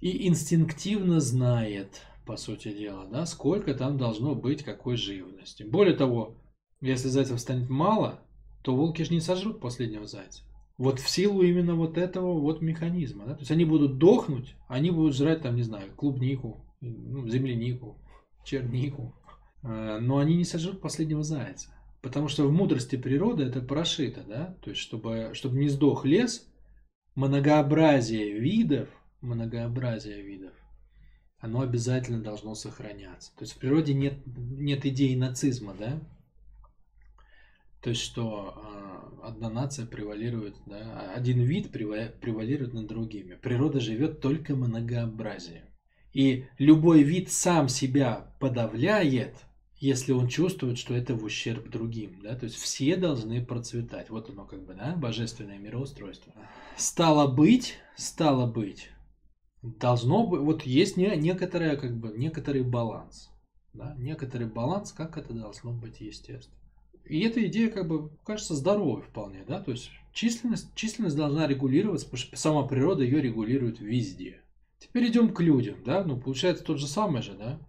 И 0.00 0.26
инстинктивно 0.26 1.20
знает, 1.20 2.02
по 2.26 2.36
сути 2.36 2.72
дела, 2.72 3.06
да, 3.06 3.24
сколько 3.24 3.72
там 3.74 3.96
должно 3.96 4.34
быть 4.34 4.64
какой 4.64 4.96
живности. 4.96 5.62
Более 5.62 5.94
того, 5.94 6.36
если 6.80 7.08
зайцев 7.08 7.40
станет 7.40 7.70
мало, 7.70 8.20
то 8.62 8.74
волки 8.74 9.02
же 9.02 9.12
не 9.12 9.20
сожрут 9.20 9.60
последнего 9.60 10.06
зайца. 10.06 10.42
Вот 10.82 10.98
в 10.98 11.08
силу 11.08 11.42
именно 11.42 11.76
вот 11.76 11.96
этого 11.96 12.40
вот 12.40 12.60
механизма. 12.60 13.24
Да? 13.24 13.34
То 13.34 13.40
есть 13.40 13.52
они 13.52 13.64
будут 13.64 13.98
дохнуть, 13.98 14.56
они 14.66 14.90
будут 14.90 15.14
жрать 15.14 15.42
там, 15.42 15.54
не 15.54 15.62
знаю, 15.62 15.92
клубнику, 15.94 16.66
ну, 16.80 17.28
землянику, 17.28 17.98
чернику. 18.44 19.14
Э, 19.62 19.98
но 20.00 20.18
они 20.18 20.34
не 20.34 20.44
сожрут 20.44 20.80
последнего 20.80 21.22
зайца. 21.22 21.70
Потому 22.00 22.26
что 22.26 22.48
в 22.48 22.52
мудрости 22.52 22.96
природы 22.96 23.44
это 23.44 23.60
прошито, 23.60 24.24
да? 24.26 24.56
То 24.60 24.70
есть, 24.70 24.82
чтобы, 24.82 25.30
чтобы 25.34 25.56
не 25.56 25.68
сдох 25.68 26.04
лес, 26.04 26.52
многообразие 27.14 28.40
видов, 28.40 28.88
многообразие 29.20 30.20
видов 30.20 30.52
оно 31.38 31.60
обязательно 31.60 32.20
должно 32.20 32.56
сохраняться. 32.56 33.30
То 33.36 33.42
есть 33.42 33.54
в 33.54 33.58
природе 33.58 33.94
нет, 33.94 34.14
нет 34.26 34.84
идеи 34.84 35.14
нацизма, 35.14 35.74
да? 35.74 36.00
То 37.82 37.90
есть 37.90 38.02
что 38.02 38.54
э, 38.56 38.81
одна 39.22 39.48
нация 39.50 39.86
превалирует, 39.86 40.56
да, 40.66 41.12
один 41.14 41.40
вид 41.40 41.70
превалирует 41.70 42.74
над 42.74 42.86
другими. 42.86 43.34
Природа 43.34 43.80
живет 43.80 44.20
только 44.20 44.54
многообразием. 44.54 45.64
И 46.12 46.46
любой 46.58 47.02
вид 47.02 47.30
сам 47.30 47.68
себя 47.68 48.34
подавляет, 48.38 49.36
если 49.78 50.12
он 50.12 50.28
чувствует, 50.28 50.78
что 50.78 50.94
это 50.94 51.14
в 51.14 51.24
ущерб 51.24 51.68
другим, 51.70 52.20
да, 52.22 52.36
то 52.36 52.44
есть 52.44 52.56
все 52.56 52.96
должны 52.96 53.44
процветать. 53.44 54.10
Вот 54.10 54.28
оно 54.30 54.44
как 54.44 54.64
бы, 54.64 54.74
да, 54.74 54.94
божественное 54.94 55.58
мироустройство. 55.58 56.32
Стало 56.76 57.26
быть, 57.26 57.78
стало 57.96 58.46
быть, 58.46 58.90
должно 59.62 60.26
быть, 60.26 60.40
вот 60.40 60.62
есть 60.62 60.96
не, 60.96 61.16
некоторое, 61.16 61.76
как 61.76 61.96
бы, 61.96 62.12
некоторый 62.16 62.62
баланс, 62.62 63.30
да, 63.72 63.94
некоторый 63.98 64.46
баланс, 64.46 64.92
как 64.92 65.16
это 65.16 65.32
должно 65.32 65.72
быть 65.72 66.00
естественно. 66.00 66.61
И 67.04 67.20
эта 67.20 67.44
идея, 67.46 67.70
как 67.70 67.88
бы, 67.88 68.10
кажется, 68.24 68.54
здоровой 68.54 69.02
вполне, 69.02 69.44
да, 69.46 69.60
то 69.60 69.70
есть 69.72 69.90
численность, 70.12 70.74
численность 70.74 71.16
должна 71.16 71.46
регулироваться, 71.46 72.06
потому 72.06 72.22
что 72.22 72.36
сама 72.36 72.62
природа 72.66 73.02
ее 73.02 73.20
регулирует 73.20 73.80
везде. 73.80 74.40
Теперь 74.78 75.08
идем 75.08 75.32
к 75.32 75.40
людям, 75.40 75.76
да, 75.84 76.04
ну, 76.04 76.18
получается 76.18 76.64
тот 76.64 76.78
же 76.78 76.86
самый 76.86 77.22
же, 77.22 77.34
да, 77.34 77.60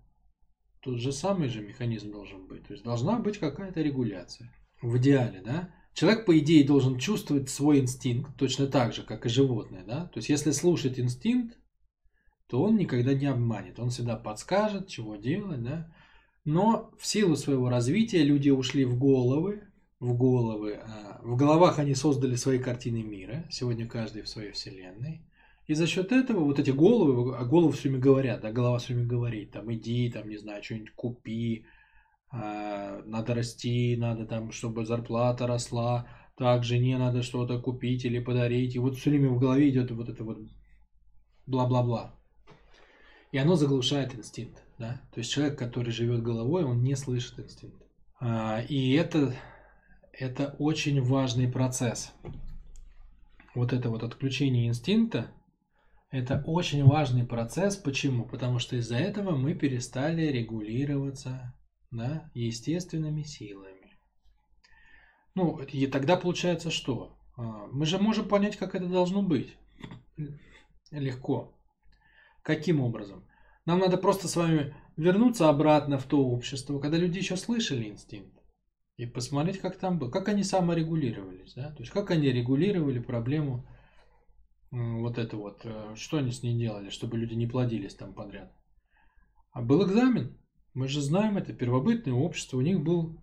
тот 0.83 0.99
же 0.99 1.13
самый 1.13 1.47
же 1.47 1.61
механизм 1.61 2.11
должен 2.11 2.45
быть. 2.45 2.67
То 2.67 2.73
есть 2.73 2.83
должна 2.83 3.17
быть 3.17 3.37
какая-то 3.37 3.81
регуляция. 3.81 4.53
В 4.81 4.97
идеале, 4.97 5.41
да? 5.41 5.69
Человек, 5.93 6.25
по 6.25 6.37
идее, 6.37 6.65
должен 6.65 6.97
чувствовать 6.97 7.49
свой 7.49 7.79
инстинкт 7.79 8.35
точно 8.35 8.67
так 8.67 8.93
же, 8.93 9.03
как 9.03 9.25
и 9.25 9.29
животное, 9.29 9.83
да? 9.85 10.07
То 10.07 10.17
есть 10.17 10.27
если 10.27 10.51
слушать 10.51 10.99
инстинкт, 10.99 11.57
то 12.47 12.61
он 12.61 12.75
никогда 12.75 13.13
не 13.13 13.27
обманет. 13.27 13.79
Он 13.79 13.91
всегда 13.91 14.17
подскажет, 14.17 14.89
чего 14.89 15.15
делать, 15.15 15.63
да? 15.63 15.93
Но 16.45 16.91
в 16.97 17.05
силу 17.05 17.35
своего 17.35 17.69
развития 17.69 18.23
люди 18.23 18.50
ушли 18.50 18.85
в 18.85 18.97
головы, 18.97 19.63
в 20.00 20.17
головы, 20.17 20.81
а, 20.83 21.21
в 21.23 21.38
головах 21.38 21.79
они 21.79 21.95
создали 21.95 22.35
свои 22.35 22.59
картины 22.59 23.01
мира, 23.01 23.45
сегодня 23.50 23.88
каждый 23.88 24.23
в 24.23 24.27
своей 24.27 24.51
вселенной. 24.51 25.25
И 25.67 25.75
за 25.75 25.88
счет 25.88 26.12
этого 26.12 26.43
вот 26.43 26.59
эти 26.59 26.71
головы, 26.71 27.38
а 27.38 27.45
головы 27.45 27.71
все 27.71 27.83
время 27.83 28.00
говорят, 28.01 28.41
да, 28.41 28.51
голова 28.51 28.79
все 28.79 28.93
время 28.93 29.07
говорит, 29.07 29.51
там, 29.51 29.73
иди, 29.73 30.12
там, 30.12 30.27
не 30.27 30.38
знаю, 30.38 30.62
что-нибудь 30.62 30.91
купи, 30.91 31.65
э, 32.33 33.01
надо 33.05 33.33
расти, 33.33 33.95
надо 33.97 34.25
там, 34.25 34.51
чтобы 34.51 34.85
зарплата 34.85 35.47
росла, 35.47 36.05
так, 36.35 36.65
жене 36.65 36.97
надо 36.97 37.21
что-то 37.21 37.62
купить 37.62 38.03
или 38.03 38.19
подарить. 38.19 38.75
И 38.75 38.79
вот 38.79 38.97
все 38.97 39.09
время 39.09 39.29
в 39.29 39.39
голове 39.39 39.69
идет 39.69 39.91
вот 39.91 40.09
это 40.09 40.23
вот 40.25 40.39
бла-бла-бла. 41.45 42.19
И 43.31 43.38
оно 43.38 43.55
заглушает 43.55 44.13
инстинкт, 44.15 44.62
да. 44.77 45.01
То 45.11 45.19
есть 45.19 45.31
человек, 45.31 45.57
который 45.57 45.91
живет 45.91 46.23
головой, 46.23 46.63
он 46.63 46.83
не 46.83 46.95
слышит 46.95 47.39
инстинкт. 47.39 47.81
А, 48.19 48.61
и 48.67 48.93
это, 48.93 49.35
это 50.11 50.55
очень 50.59 51.01
важный 51.01 51.47
процесс. 51.47 52.13
Вот 53.55 53.73
это 53.73 53.89
вот 53.89 54.03
отключение 54.03 54.67
инстинкта, 54.67 55.31
это 56.09 56.43
очень 56.45 56.83
важный 56.85 57.25
процесс. 57.25 57.75
Почему? 57.75 58.25
Потому 58.25 58.59
что 58.59 58.75
из-за 58.75 58.97
этого 58.97 59.35
мы 59.35 59.53
перестали 59.53 60.23
регулироваться 60.23 61.53
да, 61.91 62.29
естественными 62.33 63.23
силами. 63.23 63.97
Ну, 65.35 65.59
и 65.59 65.87
тогда 65.87 66.15
получается 66.15 66.71
что? 66.71 67.17
А, 67.35 67.67
мы 67.71 67.85
же 67.85 67.99
можем 67.99 68.27
понять, 68.27 68.57
как 68.57 68.75
это 68.75 68.87
должно 68.87 69.21
быть. 69.21 69.55
Легко. 70.91 71.53
Каким 72.43 72.81
образом? 72.81 73.23
Нам 73.65 73.79
надо 73.79 73.98
просто 73.98 74.27
с 74.27 74.36
вами 74.36 74.75
вернуться 74.98 75.50
обратно 75.50 75.98
в 75.98 76.03
то 76.03 76.25
общество, 76.25 76.79
когда 76.79 76.98
люди 76.98 77.17
еще 77.17 77.38
слышали 77.38 77.89
инстинкт. 77.89 78.34
И 78.98 79.05
посмотреть, 79.05 79.60
как 79.60 79.77
там 79.77 79.98
было, 79.98 80.10
как 80.10 80.27
они 80.27 80.43
саморегулировались, 80.43 81.53
да? 81.55 81.72
То 81.72 81.82
есть, 81.82 81.91
как 81.91 82.12
они 82.12 82.32
регулировали 82.32 83.00
проблему 83.00 83.65
вот 84.72 85.17
это 85.17 85.38
вот, 85.38 85.62
э, 85.65 85.93
что 85.96 86.17
они 86.17 86.32
с 86.32 86.41
ней 86.43 86.58
делали, 86.58 86.89
чтобы 86.89 87.17
люди 87.17 87.34
не 87.34 87.48
плодились 87.48 87.96
там 87.96 88.13
подряд. 88.13 88.51
А 89.51 89.62
был 89.62 89.86
экзамен. 89.86 90.38
Мы 90.74 90.88
же 90.88 91.01
знаем 91.01 91.38
это, 91.38 91.53
первобытное 91.53 92.13
общество, 92.13 92.58
у 92.58 92.62
них 92.62 92.82
был, 92.82 93.20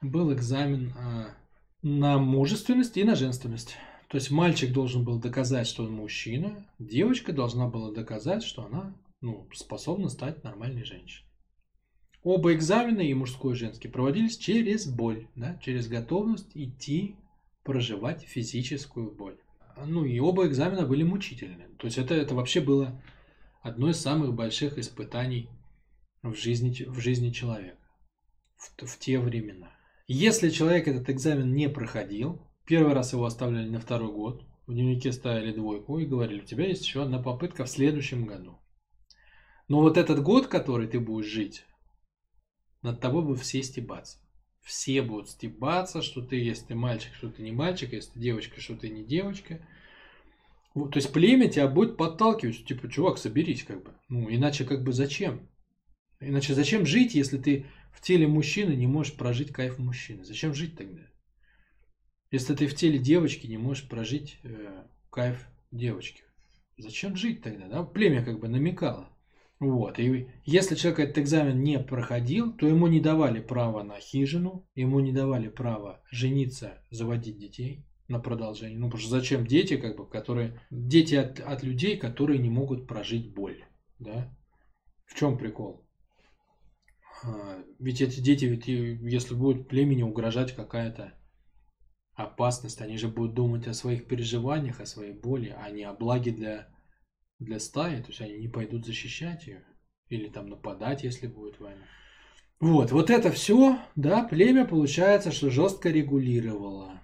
был 0.00 0.32
экзамен 0.32 0.92
а, 0.96 1.34
на 1.82 2.18
мужественность 2.18 2.96
и 2.96 3.02
на 3.02 3.16
женственность. 3.16 3.76
То 4.08 4.16
есть 4.16 4.30
мальчик 4.30 4.72
должен 4.72 5.04
был 5.04 5.18
доказать, 5.18 5.66
что 5.66 5.82
он 5.82 5.92
мужчина, 5.92 6.64
девочка 6.78 7.32
должна 7.32 7.66
была 7.66 7.90
доказать, 7.90 8.44
что 8.44 8.64
она 8.64 8.94
ну, 9.24 9.48
способна 9.52 10.08
стать 10.08 10.44
нормальной 10.44 10.84
женщиной. 10.84 11.28
Оба 12.22 12.54
экзамена, 12.54 13.00
и 13.00 13.12
мужской, 13.12 13.54
и 13.54 13.56
женский, 13.56 13.88
проводились 13.88 14.38
через 14.38 14.86
боль, 14.86 15.28
да, 15.34 15.58
через 15.62 15.88
готовность 15.88 16.50
идти 16.54 17.16
проживать 17.62 18.22
физическую 18.22 19.10
боль 19.10 19.38
ну 19.86 20.04
и 20.04 20.18
оба 20.18 20.46
экзамена 20.46 20.86
были 20.86 21.02
мучительны. 21.02 21.68
То 21.78 21.86
есть 21.86 21.98
это, 21.98 22.14
это 22.14 22.34
вообще 22.34 22.60
было 22.60 23.00
одно 23.62 23.90
из 23.90 24.00
самых 24.00 24.34
больших 24.34 24.78
испытаний 24.78 25.48
в 26.22 26.34
жизни, 26.34 26.84
в 26.84 27.00
жизни 27.00 27.30
человека 27.30 27.78
в, 28.56 28.86
в 28.86 28.98
те 28.98 29.18
времена. 29.18 29.70
Если 30.06 30.50
человек 30.50 30.86
этот 30.86 31.08
экзамен 31.10 31.52
не 31.54 31.68
проходил, 31.68 32.40
первый 32.66 32.92
раз 32.92 33.12
его 33.12 33.24
оставляли 33.24 33.68
на 33.68 33.80
второй 33.80 34.12
год, 34.12 34.44
в 34.66 34.72
дневнике 34.72 35.12
ставили 35.12 35.52
двойку 35.52 35.98
и 35.98 36.06
говорили, 36.06 36.40
у 36.40 36.44
тебя 36.44 36.66
есть 36.66 36.84
еще 36.84 37.02
одна 37.02 37.22
попытка 37.22 37.64
в 37.64 37.70
следующем 37.70 38.26
году. 38.26 38.58
Но 39.68 39.80
вот 39.80 39.96
этот 39.96 40.22
год, 40.22 40.46
который 40.46 40.86
ты 40.86 41.00
будешь 41.00 41.26
жить, 41.26 41.64
над 42.82 43.00
тобой 43.00 43.22
будут 43.22 43.40
все 43.40 43.62
стебаться. 43.62 44.18
Все 44.62 45.02
будут 45.02 45.30
стебаться, 45.30 46.02
что 46.02 46.22
ты, 46.22 46.36
если 46.36 46.66
ты 46.66 46.74
мальчик, 46.74 47.14
что 47.14 47.30
ты 47.30 47.42
не 47.42 47.52
мальчик, 47.52 47.92
если 47.92 48.12
ты 48.12 48.20
девочка, 48.20 48.60
что 48.60 48.76
ты 48.76 48.88
не 48.88 49.04
девочка. 49.04 49.66
Вот, 50.74 50.92
то 50.92 50.98
есть 50.98 51.12
племя 51.12 51.48
тебя 51.48 51.68
будет 51.68 51.96
подталкивать, 51.96 52.66
типа, 52.66 52.90
чувак, 52.90 53.18
соберись, 53.18 53.62
как 53.62 53.82
бы. 53.82 53.94
Ну, 54.08 54.28
иначе 54.30 54.64
как 54.64 54.82
бы 54.82 54.92
зачем? 54.92 55.48
Иначе 56.20 56.54
зачем 56.54 56.86
жить, 56.86 57.14
если 57.14 57.38
ты 57.38 57.66
в 57.92 58.00
теле 58.00 58.26
мужчины 58.26 58.72
не 58.72 58.86
можешь 58.86 59.14
прожить 59.14 59.52
кайф 59.52 59.78
мужчины? 59.78 60.24
Зачем 60.24 60.54
жить 60.54 60.76
тогда? 60.76 61.02
Если 62.30 62.54
ты 62.54 62.66
в 62.66 62.74
теле 62.74 62.98
девочки 62.98 63.46
не 63.46 63.58
можешь 63.58 63.88
прожить 63.88 64.38
э, 64.42 64.84
кайф 65.10 65.46
девочки. 65.70 66.22
Зачем 66.76 67.16
жить 67.16 67.42
тогда? 67.42 67.68
Да? 67.68 67.82
Племя 67.84 68.24
как 68.24 68.40
бы 68.40 68.48
намекало. 68.48 69.13
Вот. 69.64 69.98
И 69.98 70.28
если 70.44 70.74
человек 70.74 71.00
этот 71.00 71.18
экзамен 71.18 71.62
не 71.62 71.78
проходил, 71.78 72.52
то 72.52 72.66
ему 72.66 72.86
не 72.86 73.00
давали 73.00 73.40
права 73.40 73.82
на 73.82 73.98
хижину, 73.98 74.68
ему 74.74 75.00
не 75.00 75.10
давали 75.10 75.48
права 75.48 76.02
жениться, 76.10 76.84
заводить 76.90 77.38
детей 77.38 77.86
на 78.08 78.20
продолжение. 78.20 78.78
Ну, 78.78 78.86
потому 78.88 79.00
что 79.00 79.10
зачем 79.10 79.46
дети, 79.46 79.78
как 79.78 79.96
бы, 79.96 80.06
которые... 80.06 80.60
Дети 80.70 81.14
от, 81.14 81.40
от 81.40 81.62
людей, 81.62 81.96
которые 81.96 82.38
не 82.38 82.50
могут 82.50 82.86
прожить 82.86 83.32
боль. 83.32 83.64
Да? 83.98 84.36
В 85.06 85.18
чем 85.18 85.38
прикол? 85.38 85.86
А, 87.24 87.64
ведь 87.78 88.02
эти 88.02 88.20
дети, 88.20 88.44
ведь 88.44 88.68
если 88.68 89.34
будет 89.34 89.66
племени 89.66 90.02
угрожать 90.02 90.54
какая-то 90.54 91.14
опасность, 92.12 92.82
они 92.82 92.98
же 92.98 93.08
будут 93.08 93.34
думать 93.34 93.66
о 93.66 93.72
своих 93.72 94.06
переживаниях, 94.06 94.80
о 94.80 94.86
своей 94.86 95.14
боли, 95.14 95.56
а 95.58 95.70
не 95.70 95.84
о 95.84 95.94
благе 95.94 96.32
для 96.32 96.68
для 97.38 97.58
стаи, 97.58 98.00
то 98.00 98.08
есть 98.08 98.20
они 98.20 98.38
не 98.38 98.48
пойдут 98.48 98.86
защищать 98.86 99.46
ее 99.46 99.64
или 100.08 100.28
там 100.28 100.48
нападать, 100.48 101.04
если 101.04 101.26
будет 101.26 101.58
война. 101.60 101.82
Вот, 102.60 102.92
вот 102.92 103.10
это 103.10 103.30
все, 103.30 103.78
да, 103.96 104.22
племя 104.22 104.64
получается, 104.64 105.32
что 105.32 105.50
жестко 105.50 105.90
регулировало. 105.90 107.00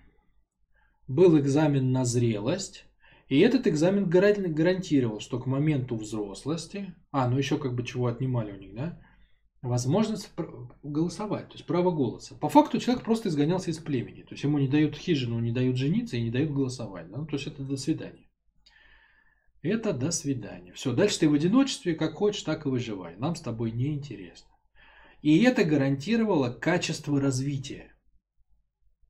Был 1.08 1.38
экзамен 1.38 1.92
на 1.92 2.04
зрелость, 2.04 2.86
и 3.28 3.40
этот 3.40 3.66
экзамен 3.66 4.08
гарантировал, 4.08 5.20
что 5.20 5.38
к 5.38 5.46
моменту 5.46 5.96
взрослости, 5.96 6.94
а, 7.10 7.28
ну 7.28 7.36
еще 7.36 7.58
как 7.58 7.74
бы 7.74 7.84
чего 7.84 8.06
отнимали 8.06 8.52
у 8.52 8.56
них, 8.56 8.74
да, 8.74 9.00
возможность 9.60 10.30
голосовать, 10.82 11.48
то 11.48 11.54
есть 11.54 11.66
право 11.66 11.90
голоса. 11.90 12.34
По 12.36 12.48
факту 12.48 12.78
человек 12.78 13.04
просто 13.04 13.28
изгонялся 13.28 13.70
из 13.70 13.78
племени, 13.78 14.22
то 14.22 14.32
есть 14.32 14.44
ему 14.44 14.58
не 14.58 14.68
дают 14.68 14.96
хижину, 14.96 15.40
не 15.40 15.52
дают 15.52 15.76
жениться 15.76 16.16
и 16.16 16.22
не 16.22 16.30
дают 16.30 16.52
голосовать, 16.52 17.10
да? 17.10 17.18
ну, 17.18 17.26
то 17.26 17.36
есть 17.36 17.46
это 17.48 17.62
до 17.62 17.76
свидания. 17.76 18.29
Это 19.62 19.92
до 19.92 20.10
свидания. 20.10 20.72
Все, 20.72 20.92
дальше 20.92 21.20
ты 21.20 21.28
в 21.28 21.34
одиночестве, 21.34 21.94
как 21.94 22.14
хочешь, 22.14 22.42
так 22.42 22.64
и 22.64 22.68
выживай. 22.68 23.16
Нам 23.16 23.34
с 23.34 23.42
тобой 23.42 23.72
не 23.72 23.94
интересно. 23.94 24.48
И 25.20 25.42
это 25.42 25.64
гарантировало 25.64 26.50
качество 26.50 27.20
развития. 27.20 27.92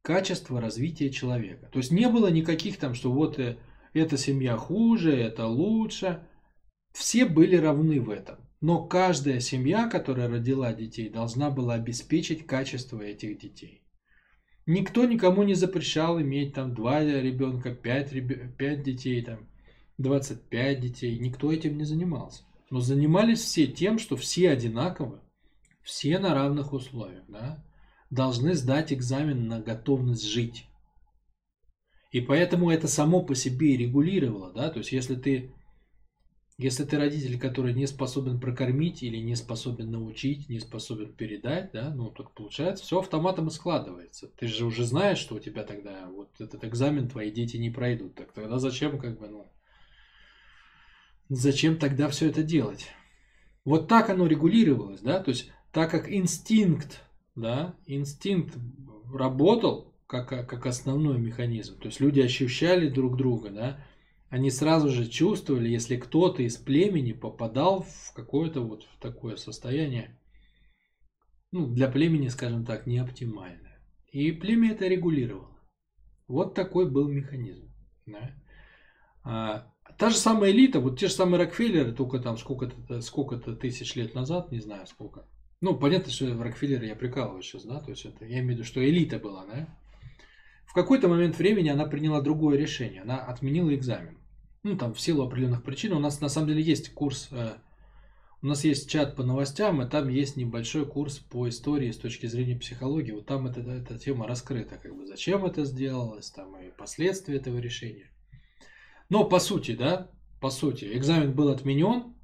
Качество 0.03 0.61
развития 0.61 1.11
человека. 1.11 1.69
То 1.73 1.79
есть 1.79 1.93
не 1.93 2.09
было 2.09 2.29
никаких 2.29 2.79
там, 2.79 2.95
что 2.95 3.13
вот 3.13 3.39
э, 3.39 3.59
эта 3.93 4.17
семья 4.17 4.57
хуже, 4.57 5.15
это 5.15 5.47
лучше. 5.47 6.27
Все 6.93 7.27
были 7.27 7.55
равны 7.55 8.01
в 8.01 8.11
этом. 8.11 8.39
Но 8.61 8.85
каждая 8.87 9.39
семья, 9.39 9.89
которая 9.89 10.29
родила 10.29 10.73
детей, 10.73 11.09
должна 11.11 11.51
была 11.51 11.75
обеспечить 11.75 12.47
качество 12.47 13.01
этих 13.01 13.39
детей. 13.39 13.85
Никто 14.67 15.05
никому 15.05 15.45
не 15.45 15.55
запрещал 15.55 16.21
иметь 16.21 16.55
там 16.55 16.75
два 16.75 17.03
ребенка, 17.03 17.73
пять, 17.73 18.13
реб... 18.13 18.57
пять 18.57 18.83
детей 18.83 19.23
там 19.23 19.50
25 20.03 20.81
детей. 20.81 21.19
Никто 21.19 21.53
этим 21.53 21.79
не 21.79 21.85
занимался. 21.85 22.43
Но 22.71 22.81
занимались 22.81 23.41
все 23.41 23.67
тем, 23.67 23.99
что 23.99 24.17
все 24.17 24.51
одинаковы, 24.51 25.21
все 25.83 26.19
на 26.19 26.35
равных 26.35 26.73
условиях, 26.73 27.25
да, 27.29 27.65
должны 28.11 28.55
сдать 28.55 28.93
экзамен 28.93 29.49
на 29.49 29.61
готовность 29.61 30.25
жить. 30.25 30.67
И 32.13 32.21
поэтому 32.21 32.71
это 32.71 32.89
само 32.89 33.23
по 33.23 33.35
себе 33.35 33.75
и 33.75 33.77
регулировало, 33.77 34.53
да, 34.53 34.71
то 34.71 34.79
есть 34.79 34.93
если 34.93 35.15
ты, 35.15 35.53
Если 36.59 36.85
ты 36.85 36.99
родитель, 36.99 37.39
который 37.39 37.73
не 37.73 37.87
способен 37.87 38.39
прокормить 38.39 39.03
или 39.03 39.17
не 39.17 39.35
способен 39.35 39.91
научить, 39.91 40.51
не 40.51 40.61
способен 40.61 41.11
передать, 41.15 41.71
да, 41.73 41.89
ну, 41.89 42.11
тут 42.11 42.35
получается, 42.35 42.85
все 42.85 42.99
автоматом 42.99 43.49
и 43.49 43.51
складывается. 43.51 44.29
Ты 44.37 44.47
же 44.47 44.67
уже 44.67 44.85
знаешь, 44.85 45.17
что 45.17 45.37
у 45.37 45.39
тебя 45.39 45.65
тогда 45.65 46.07
вот 46.11 46.29
этот 46.39 46.63
экзамен 46.65 47.09
твои 47.09 47.31
дети 47.31 47.57
не 47.57 47.71
пройдут. 47.71 48.15
Так 48.15 48.33
тогда 48.33 48.59
зачем, 48.59 48.99
как 48.99 49.19
бы, 49.19 49.29
ну, 49.29 49.51
зачем 51.31 51.79
тогда 51.79 52.09
все 52.09 52.29
это 52.29 52.43
делать? 52.43 52.89
Вот 53.65 53.89
так 53.89 54.11
оно 54.11 54.27
регулировалось, 54.27 55.01
да, 55.01 55.23
то 55.23 55.31
есть 55.31 55.51
так 55.73 55.91
как 55.91 56.11
инстинкт, 56.11 57.03
да, 57.35 57.75
инстинкт 57.87 58.57
работал 59.13 59.95
как, 60.07 60.29
как 60.29 60.67
основной 60.67 61.19
механизм, 61.19 61.79
то 61.79 61.87
есть 61.87 62.01
люди 62.01 62.21
ощущали 62.21 62.89
друг 62.89 63.17
друга, 63.17 63.51
да, 63.51 63.87
они 64.29 64.51
сразу 64.51 64.91
же 64.91 65.09
чувствовали, 65.09 65.69
если 65.69 65.97
кто-то 65.97 66.43
из 66.43 66.57
племени 66.57 67.13
попадал 67.13 67.83
в 67.83 68.13
какое-то 68.15 68.61
вот 68.61 68.85
в 68.85 69.01
такое 69.01 69.37
состояние, 69.37 70.19
ну, 71.53 71.67
для 71.67 71.89
племени, 71.89 72.29
скажем 72.29 72.65
так, 72.65 72.87
не 72.87 72.99
оптимальное. 72.99 73.81
И 74.13 74.31
племя 74.31 74.73
это 74.73 74.87
регулировало. 74.87 75.59
Вот 76.29 76.55
такой 76.55 76.89
был 76.89 77.09
механизм. 77.09 77.73
Да? 78.07 79.73
Та 79.99 80.11
же 80.11 80.17
самая 80.17 80.51
элита, 80.51 80.81
вот 80.81 80.99
те 80.99 81.09
же 81.09 81.13
самые 81.13 81.39
Рокфеллеры, 81.43 81.93
только 81.93 82.19
там 82.19 82.37
сколько-то 82.37 83.01
сколько 83.01 83.37
тысяч 83.37 83.95
лет 83.95 84.15
назад, 84.15 84.53
не 84.53 84.61
знаю 84.61 84.87
сколько. 84.87 85.25
Ну, 85.61 85.77
понятно, 85.77 86.11
что 86.11 86.27
Рокфеллеры 86.43 86.87
я 86.87 86.97
прикалываю 86.97 87.43
сейчас, 87.43 87.65
да, 87.65 87.81
то 87.81 87.91
есть 87.91 88.05
это, 88.05 88.25
я 88.25 88.39
имею 88.39 88.47
в 88.47 88.51
виду, 88.53 88.65
что 88.65 88.83
элита 88.83 89.19
была, 89.19 89.45
да. 89.47 89.69
В 90.67 90.73
какой-то 90.73 91.09
момент 91.09 91.37
времени 91.37 91.69
она 91.69 91.85
приняла 91.85 92.21
другое 92.21 92.57
решение, 92.57 93.03
она 93.03 93.19
отменила 93.19 93.75
экзамен 93.75 94.21
ну, 94.63 94.77
там, 94.77 94.95
в 94.95 95.01
силу 95.01 95.25
определенных 95.25 95.63
причин. 95.63 95.93
У 95.93 95.99
нас 95.99 96.21
на 96.21 96.29
самом 96.29 96.49
деле 96.49 96.63
есть 96.63 96.93
курс, 96.93 97.29
э, 97.31 97.55
у 98.43 98.47
нас 98.47 98.65
есть 98.65 98.91
чат 98.91 99.17
по 99.17 99.23
новостям, 99.23 99.83
и 99.83 99.89
там 99.89 100.09
есть 100.09 100.37
небольшой 100.37 100.87
курс 100.87 101.19
по 101.19 101.49
истории 101.49 101.91
с 101.91 101.97
точки 101.97 102.27
зрения 102.27 102.57
психологии. 102.57 103.13
Вот 103.13 103.27
там 103.27 103.47
эта, 103.47 103.61
эта 103.61 103.99
тема 103.99 104.27
раскрыта, 104.27 104.77
как 104.77 104.95
бы, 104.95 105.07
зачем 105.07 105.45
это 105.45 105.65
сделалось, 105.65 106.31
там, 106.31 106.57
и 106.61 106.71
последствия 106.71 107.37
этого 107.37 107.59
решения. 107.59 108.11
Но 109.11 109.25
по 109.25 109.41
сути, 109.41 109.73
да, 109.73 110.11
по 110.41 110.51
сути, 110.51 110.97
экзамен 110.97 111.33
был 111.33 111.51
отменен, 111.51 112.15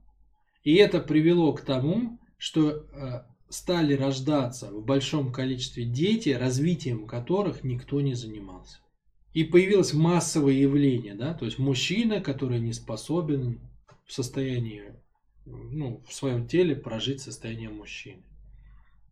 и 0.65 0.77
это 0.77 1.01
привело 1.01 1.53
к 1.53 1.61
тому, 1.61 2.19
что 2.39 2.71
э, 2.71 3.23
стали 3.49 3.95
рождаться 3.95 4.71
в 4.71 4.85
большом 4.85 5.33
количестве 5.33 5.85
дети, 5.85 6.31
развитием 6.31 7.07
которых 7.07 7.65
никто 7.65 8.01
не 8.01 8.15
занимался. 8.15 8.79
И 9.35 9.45
появилось 9.45 9.93
массовое 9.93 10.55
явление, 10.55 11.15
да, 11.15 11.35
то 11.35 11.45
есть 11.45 11.59
мужчина, 11.59 12.21
который 12.21 12.61
не 12.61 12.73
способен 12.73 13.61
в 14.07 14.13
состоянии, 14.13 14.95
ну, 15.45 16.03
в 16.09 16.15
своем 16.15 16.47
теле 16.47 16.75
прожить 16.75 17.21
состояние 17.21 17.69
мужчины. 17.69 18.23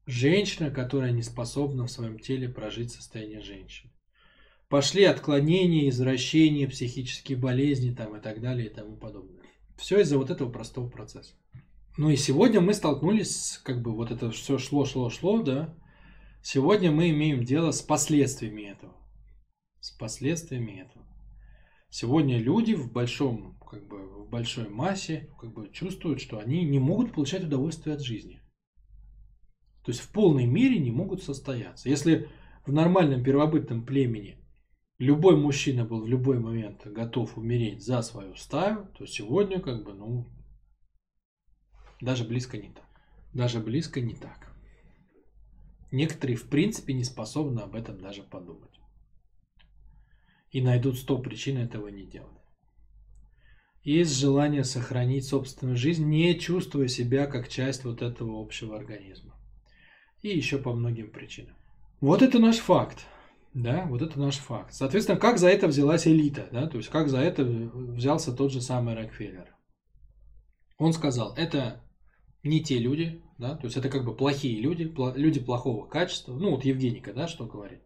Женщина, 0.06 0.70
которая 0.70 1.10
не 1.10 1.22
способна 1.22 1.86
в 1.86 1.90
своем 1.90 2.18
теле 2.18 2.48
прожить 2.48 2.92
состояние 2.92 3.40
женщины. 3.40 3.90
Пошли 4.68 5.04
отклонения, 5.04 5.88
извращения, 5.88 6.68
психические 6.68 7.38
болезни 7.38 7.94
там, 7.94 8.16
и 8.16 8.20
так 8.20 8.40
далее 8.40 8.66
и 8.66 8.74
тому 8.74 8.96
подобное. 8.96 9.42
Все 9.76 10.00
из-за 10.00 10.18
вот 10.18 10.30
этого 10.30 10.50
простого 10.50 10.88
процесса. 10.88 11.34
Ну 11.96 12.10
и 12.10 12.16
сегодня 12.16 12.60
мы 12.60 12.74
столкнулись, 12.74 13.60
как 13.62 13.82
бы 13.82 13.92
вот 13.92 14.10
это 14.10 14.30
все 14.30 14.58
шло, 14.58 14.84
шло, 14.84 15.10
шло, 15.10 15.42
да. 15.42 15.74
Сегодня 16.42 16.90
мы 16.90 17.10
имеем 17.10 17.44
дело 17.44 17.70
с 17.70 17.82
последствиями 17.82 18.62
этого 18.62 18.94
с 19.84 19.90
последствиями 19.90 20.80
этого. 20.80 21.04
Сегодня 21.90 22.38
люди 22.38 22.72
в 22.72 22.90
большом, 22.90 23.58
как 23.70 23.86
бы, 23.86 24.24
в 24.24 24.30
большой 24.30 24.70
массе 24.70 25.28
как 25.38 25.52
бы, 25.52 25.68
чувствуют, 25.70 26.22
что 26.22 26.38
они 26.38 26.64
не 26.64 26.78
могут 26.78 27.12
получать 27.12 27.44
удовольствие 27.44 27.94
от 27.94 28.00
жизни. 28.00 28.40
То 29.84 29.90
есть 29.90 30.00
в 30.00 30.10
полной 30.10 30.46
мере 30.46 30.78
не 30.78 30.90
могут 30.90 31.22
состояться. 31.22 31.90
Если 31.90 32.30
в 32.64 32.72
нормальном 32.72 33.22
первобытном 33.22 33.84
племени 33.84 34.38
любой 35.04 35.36
мужчина 35.36 35.84
был 35.84 36.02
в 36.02 36.08
любой 36.08 36.38
момент 36.38 36.86
готов 36.86 37.38
умереть 37.38 37.84
за 37.84 38.02
свою 38.02 38.34
стаю, 38.34 38.88
то 38.98 39.06
сегодня 39.06 39.60
как 39.60 39.84
бы, 39.84 39.94
ну, 39.94 40.26
даже 42.00 42.24
близко 42.24 42.56
не 42.56 42.70
так. 42.70 42.84
Даже 43.32 43.60
близко 43.60 44.00
не 44.00 44.14
так. 44.14 44.52
Некоторые 45.92 46.36
в 46.36 46.48
принципе 46.48 46.92
не 46.92 47.04
способны 47.04 47.60
об 47.60 47.74
этом 47.74 48.00
даже 48.00 48.22
подумать 48.22 48.80
и 50.50 50.60
найдут 50.60 50.98
сто 50.98 51.18
причин 51.18 51.58
этого 51.58 51.88
не 51.88 52.04
делать. 52.06 52.30
Есть 53.82 54.16
желание 54.16 54.64
сохранить 54.64 55.26
собственную 55.26 55.76
жизнь, 55.76 56.04
не 56.06 56.38
чувствуя 56.38 56.88
себя 56.88 57.26
как 57.26 57.48
часть 57.48 57.84
вот 57.84 58.02
этого 58.02 58.40
общего 58.40 58.76
организма. 58.76 59.34
И 60.22 60.28
еще 60.28 60.58
по 60.58 60.72
многим 60.72 61.10
причинам. 61.10 61.56
Вот 62.00 62.22
это 62.22 62.38
наш 62.38 62.56
факт. 62.58 63.04
Да, 63.54 63.86
вот 63.86 64.02
это 64.02 64.18
наш 64.18 64.36
факт. 64.36 64.74
Соответственно, 64.74 65.18
как 65.18 65.38
за 65.38 65.48
это 65.48 65.68
взялась 65.68 66.08
элита, 66.08 66.48
да, 66.50 66.66
то 66.66 66.76
есть 66.76 66.88
как 66.88 67.08
за 67.08 67.18
это 67.18 67.44
взялся 67.44 68.32
тот 68.32 68.50
же 68.52 68.60
самый 68.60 68.94
Рокфеллер. 68.96 69.54
Он 70.76 70.92
сказал, 70.92 71.34
это 71.36 71.80
не 72.42 72.62
те 72.62 72.78
люди, 72.78 73.22
да, 73.38 73.56
то 73.56 73.66
есть 73.66 73.76
это 73.76 73.88
как 73.88 74.04
бы 74.04 74.16
плохие 74.16 74.60
люди, 74.60 74.92
люди 75.16 75.38
плохого 75.40 75.86
качества. 75.86 76.34
Ну 76.34 76.50
вот 76.50 76.64
Евгеника, 76.64 77.12
да, 77.12 77.28
что 77.28 77.46
говорит. 77.46 77.80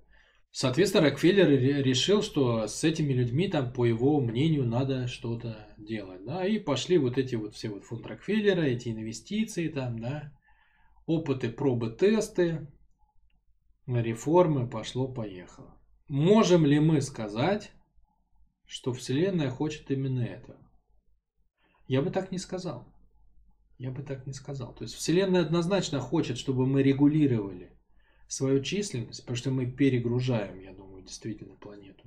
Соответственно, 0.51 1.05
Рокфеллер 1.05 1.47
решил, 1.49 2.23
что 2.23 2.67
с 2.67 2.83
этими 2.83 3.13
людьми, 3.13 3.49
там, 3.49 3.71
по 3.71 3.85
его 3.85 4.21
мнению, 4.21 4.65
надо 4.65 5.07
что-то 5.07 5.69
делать. 5.77 6.25
Да? 6.25 6.47
И 6.47 6.59
пошли 6.59 6.97
вот 6.97 7.19
эти 7.19 7.35
вот 7.35 7.55
все 7.55 7.69
вот 7.69 7.85
фонд 7.85 8.07
Рокфеллера, 8.07 8.63
эти 8.63 8.89
инвестиции, 8.89 9.69
там, 9.69 9.99
да, 9.99 10.33
опыты, 11.05 11.51
пробы, 11.51 11.91
тесты, 11.91 12.67
реформы, 13.97 14.69
пошло-поехало. 14.69 15.75
Можем 16.09 16.67
ли 16.67 16.79
мы 16.79 17.01
сказать, 17.01 17.71
что 18.67 18.93
Вселенная 18.93 19.51
хочет 19.51 19.91
именно 19.91 20.21
этого? 20.21 20.59
Я 21.87 22.03
бы 22.03 22.11
так 22.11 22.31
не 22.31 22.39
сказал. 22.39 22.87
Я 23.79 23.91
бы 23.91 24.03
так 24.03 24.27
не 24.27 24.33
сказал. 24.33 24.75
То 24.75 24.85
есть 24.85 24.95
Вселенная 24.95 25.43
однозначно 25.43 26.01
хочет, 26.01 26.37
чтобы 26.37 26.67
мы 26.67 26.83
регулировали 26.83 27.73
свою 28.27 28.63
численность, 28.63 29.23
потому 29.23 29.37
что 29.37 29.51
мы 29.51 29.67
перегружаем, 29.67 30.61
я 30.61 30.73
думаю, 30.73 31.03
действительно 31.03 31.55
планету. 31.55 32.05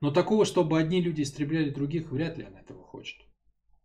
Но 0.00 0.10
такого, 0.10 0.46
чтобы 0.46 0.78
одни 0.78 1.02
люди 1.02 1.22
истребляли 1.22 1.68
других, 1.68 2.10
вряд 2.10 2.38
ли 2.38 2.44
она 2.44 2.60
этого 2.60 2.82
хочет. 2.82 3.20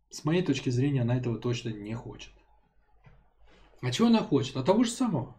С 0.08 0.24
моей 0.24 0.42
точки 0.42 0.70
зрения, 0.70 1.02
она 1.02 1.16
этого 1.16 1.38
точно 1.38 1.68
не 1.68 1.94
хочет. 1.94 2.32
А 3.82 3.90
чего 3.90 4.08
она 4.08 4.22
хочет? 4.22 4.56
А 4.56 4.62
того 4.62 4.84
же 4.84 4.90
самого. 4.90 5.36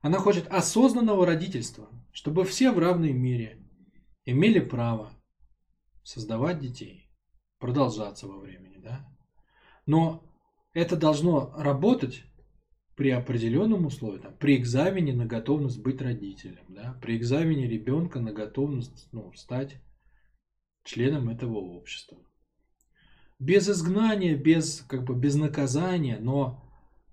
Она 0.00 0.18
хочет 0.18 0.46
осознанного 0.48 1.26
родительства, 1.26 1.88
чтобы 2.12 2.44
все 2.44 2.70
в 2.70 2.78
равной 2.78 3.12
мере 3.12 3.62
имели 4.24 4.60
право 4.60 5.10
создавать 6.02 6.60
детей, 6.60 7.08
продолжаться 7.58 8.26
во 8.26 8.38
времени, 8.38 8.78
да? 8.78 9.06
Но 9.86 10.22
это 10.72 10.96
должно 10.96 11.52
работать 11.56 12.24
при 12.96 13.10
определенном 13.10 13.86
условии, 13.86 14.20
там, 14.20 14.34
при 14.36 14.56
экзамене 14.56 15.12
на 15.12 15.26
готовность 15.26 15.82
быть 15.82 16.00
родителем, 16.00 16.64
да, 16.68 16.98
при 17.02 17.16
экзамене 17.16 17.68
ребенка 17.68 18.20
на 18.20 18.32
готовность 18.32 19.08
ну, 19.12 19.32
стать 19.34 19.76
членом 20.84 21.28
этого 21.28 21.56
общества. 21.56 22.18
Без 23.38 23.68
изгнания, 23.68 24.34
без, 24.34 24.80
как 24.82 25.04
бы, 25.04 25.14
без 25.14 25.34
наказания, 25.34 26.18
но 26.18 26.65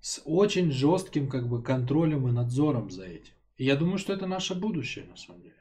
с 0.04 0.20
очень 0.26 0.70
жестким 0.70 1.30
как 1.30 1.48
бы, 1.48 1.62
контролем 1.62 2.28
и 2.28 2.30
надзором 2.30 2.90
за 2.90 3.06
этим. 3.06 3.32
И 3.56 3.64
я 3.64 3.74
думаю, 3.74 3.96
что 3.96 4.12
это 4.12 4.26
наше 4.26 4.54
будущее 4.54 5.06
на 5.06 5.16
самом 5.16 5.40
деле. 5.40 5.54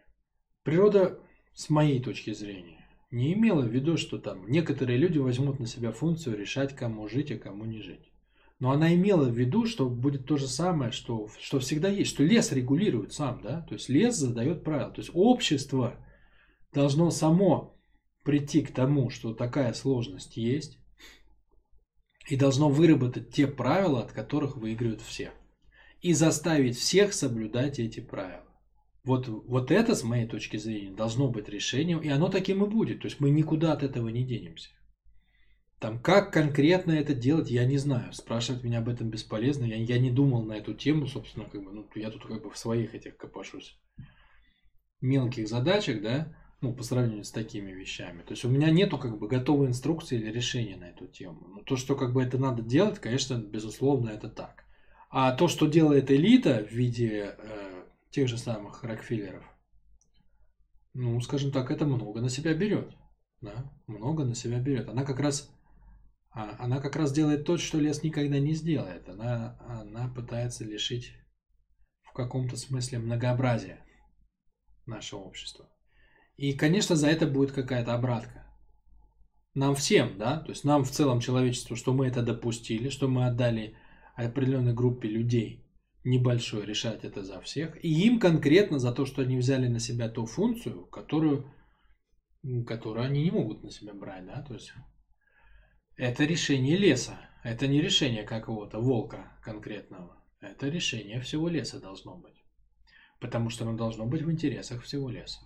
Природа, 0.63 1.17
с 1.53 1.69
моей 1.69 2.03
точки 2.03 2.33
зрения, 2.33 2.85
не 3.09 3.31
имела 3.35 3.61
в 3.61 3.71
виду, 3.71 3.95
что 3.95 4.17
там 4.17 4.51
некоторые 4.51 4.97
люди 4.97 5.17
возьмут 5.17 5.61
на 5.61 5.65
себя 5.65 5.93
функцию 5.93 6.37
решать, 6.37 6.75
кому 6.75 7.07
жить, 7.07 7.31
а 7.31 7.37
кому 7.37 7.63
не 7.63 7.79
жить. 7.79 8.11
Но 8.59 8.71
она 8.71 8.93
имела 8.93 9.29
в 9.29 9.33
виду, 9.33 9.65
что 9.65 9.89
будет 9.89 10.25
то 10.25 10.35
же 10.35 10.49
самое, 10.49 10.91
что, 10.91 11.29
что 11.39 11.59
всегда 11.59 11.87
есть, 11.87 12.11
что 12.11 12.25
лес 12.25 12.51
регулирует 12.51 13.13
сам, 13.13 13.39
да, 13.41 13.61
то 13.61 13.75
есть 13.75 13.87
лес 13.87 14.17
задает 14.17 14.65
правила, 14.65 14.91
то 14.91 14.99
есть 14.99 15.11
общество 15.13 15.95
должно 16.73 17.11
само 17.11 17.79
прийти 18.23 18.61
к 18.61 18.73
тому, 18.73 19.09
что 19.09 19.33
такая 19.33 19.71
сложность 19.71 20.35
есть, 20.35 20.82
и 22.27 22.35
должно 22.35 22.69
выработать 22.69 23.31
те 23.31 23.47
правила, 23.47 24.01
от 24.01 24.11
которых 24.11 24.57
выигрывают 24.57 25.01
все, 25.01 25.31
и 26.01 26.13
заставить 26.13 26.77
всех 26.77 27.13
соблюдать 27.13 27.79
эти 27.79 27.99
правила. 27.99 28.43
Вот, 29.03 29.27
вот 29.27 29.71
это, 29.71 29.95
с 29.95 30.03
моей 30.03 30.25
точки 30.27 30.57
зрения, 30.57 30.95
должно 30.95 31.27
быть 31.27 31.49
решением, 31.49 31.99
и 31.99 32.07
оно 32.07 32.29
таким 32.29 32.63
и 32.63 32.69
будет. 32.69 33.01
То 33.01 33.07
есть 33.07 33.19
мы 33.19 33.29
никуда 33.29 33.73
от 33.73 33.83
этого 33.83 34.07
не 34.07 34.23
денемся. 34.23 34.69
Там, 35.79 35.99
как 35.99 36.31
конкретно 36.31 36.93
это 36.93 37.13
делать, 37.13 37.51
я 37.51 37.65
не 37.65 37.77
знаю. 37.77 38.13
Спрашивать 38.13 38.63
меня 38.63 38.79
об 38.79 38.87
этом 38.87 39.09
бесполезно. 39.09 39.65
Я, 39.65 39.75
я 39.75 39.99
не 39.99 40.09
думал 40.09 40.45
на 40.45 40.53
эту 40.53 40.73
тему, 40.73 41.07
собственно, 41.07 41.43
как 41.43 41.61
бы, 41.61 41.73
ну, 41.73 41.89
я 41.95 42.09
тут 42.09 42.25
как 42.25 42.41
бы 42.41 42.49
в 42.49 42.57
своих 42.57 42.95
этих 42.95 43.17
копошусь 43.17 43.77
мелких 45.01 45.49
задачах, 45.49 46.01
да. 46.01 46.33
Ну, 46.63 46.73
по 46.73 46.81
сравнению 46.81 47.25
с 47.25 47.31
такими 47.31 47.71
вещами. 47.71 48.21
То 48.21 48.31
есть 48.31 48.45
у 48.45 48.49
меня 48.49 48.71
нету 48.71 48.97
как 48.97 49.19
бы 49.19 49.27
готовой 49.27 49.67
инструкции 49.67 50.17
или 50.17 50.31
решения 50.31 50.77
на 50.77 50.85
эту 50.85 51.07
тему. 51.07 51.45
Но 51.49 51.61
то, 51.61 51.75
что 51.75 51.97
как 51.97 52.13
бы 52.13 52.23
это 52.23 52.37
надо 52.37 52.61
делать, 52.61 52.99
конечно, 52.99 53.35
безусловно, 53.37 54.09
это 54.09 54.29
так. 54.29 54.63
А 55.09 55.33
то, 55.33 55.49
что 55.49 55.67
делает 55.67 56.09
элита 56.09 56.65
в 56.65 56.71
виде 56.71 57.35
э, 57.37 57.83
тех 58.11 58.29
же 58.29 58.37
самых 58.37 58.81
Рокфеллеров, 58.81 59.43
ну, 60.93 61.19
скажем 61.19 61.51
так, 61.51 61.69
это 61.69 61.85
много 61.85 62.21
на 62.21 62.29
себя 62.29 62.53
берет. 62.53 62.95
Да, 63.41 63.69
много 63.87 64.23
на 64.23 64.33
себя 64.33 64.57
берет. 64.59 64.87
Она 64.87 65.03
как 65.03 65.19
раз 65.19 65.53
а, 66.31 66.55
она 66.59 66.79
как 66.79 66.95
раз 66.95 67.11
делает 67.11 67.45
то, 67.45 67.57
что 67.57 67.77
лес 67.77 68.03
никогда 68.03 68.39
не 68.39 68.53
сделает. 68.53 69.09
Она, 69.09 69.57
она 69.67 70.07
пытается 70.07 70.63
лишить 70.63 71.13
в 72.03 72.13
каком-то 72.13 72.55
смысле 72.55 72.99
многообразия 72.99 73.85
нашего 74.85 75.19
общества. 75.19 75.67
И, 76.35 76.53
конечно, 76.53 76.95
за 76.95 77.07
это 77.07 77.27
будет 77.27 77.51
какая-то 77.51 77.93
обратка. 77.93 78.43
Нам 79.53 79.75
всем, 79.75 80.17
да, 80.17 80.39
то 80.39 80.49
есть 80.49 80.63
нам 80.63 80.83
в 80.83 80.89
целом 80.89 81.19
человечеству, 81.19 81.75
что 81.75 81.93
мы 81.93 82.07
это 82.07 82.23
допустили, 82.23 82.89
что 82.89 83.07
мы 83.07 83.27
отдали 83.27 83.77
определенной 84.15 84.73
группе 84.73 85.07
людей 85.07 85.63
небольшой 86.03 86.65
решать 86.65 87.05
это 87.05 87.23
за 87.23 87.39
всех, 87.39 87.83
и 87.83 87.89
им 87.89 88.19
конкретно 88.19 88.79
за 88.79 88.91
то, 88.91 89.05
что 89.05 89.21
они 89.21 89.37
взяли 89.37 89.67
на 89.67 89.79
себя 89.79 90.09
ту 90.09 90.25
функцию, 90.25 90.85
которую, 90.87 91.53
которую 92.67 93.05
они 93.05 93.23
не 93.23 93.31
могут 93.31 93.63
на 93.63 93.71
себя 93.71 93.93
брать, 93.93 94.25
да, 94.25 94.41
то 94.41 94.55
есть 94.55 94.73
это 95.95 96.25
решение 96.25 96.75
леса, 96.75 97.19
это 97.43 97.67
не 97.67 97.79
решение 97.79 98.23
какого-то 98.23 98.79
волка 98.79 99.37
конкретного, 99.43 100.21
это 100.41 100.67
решение 100.67 101.21
всего 101.21 101.47
леса 101.47 101.79
должно 101.79 102.17
быть, 102.17 102.43
потому 103.21 103.49
что 103.49 103.65
оно 103.65 103.77
должно 103.77 104.05
быть 104.05 104.23
в 104.23 104.31
интересах 104.31 104.83
всего 104.83 105.09
леса. 105.09 105.39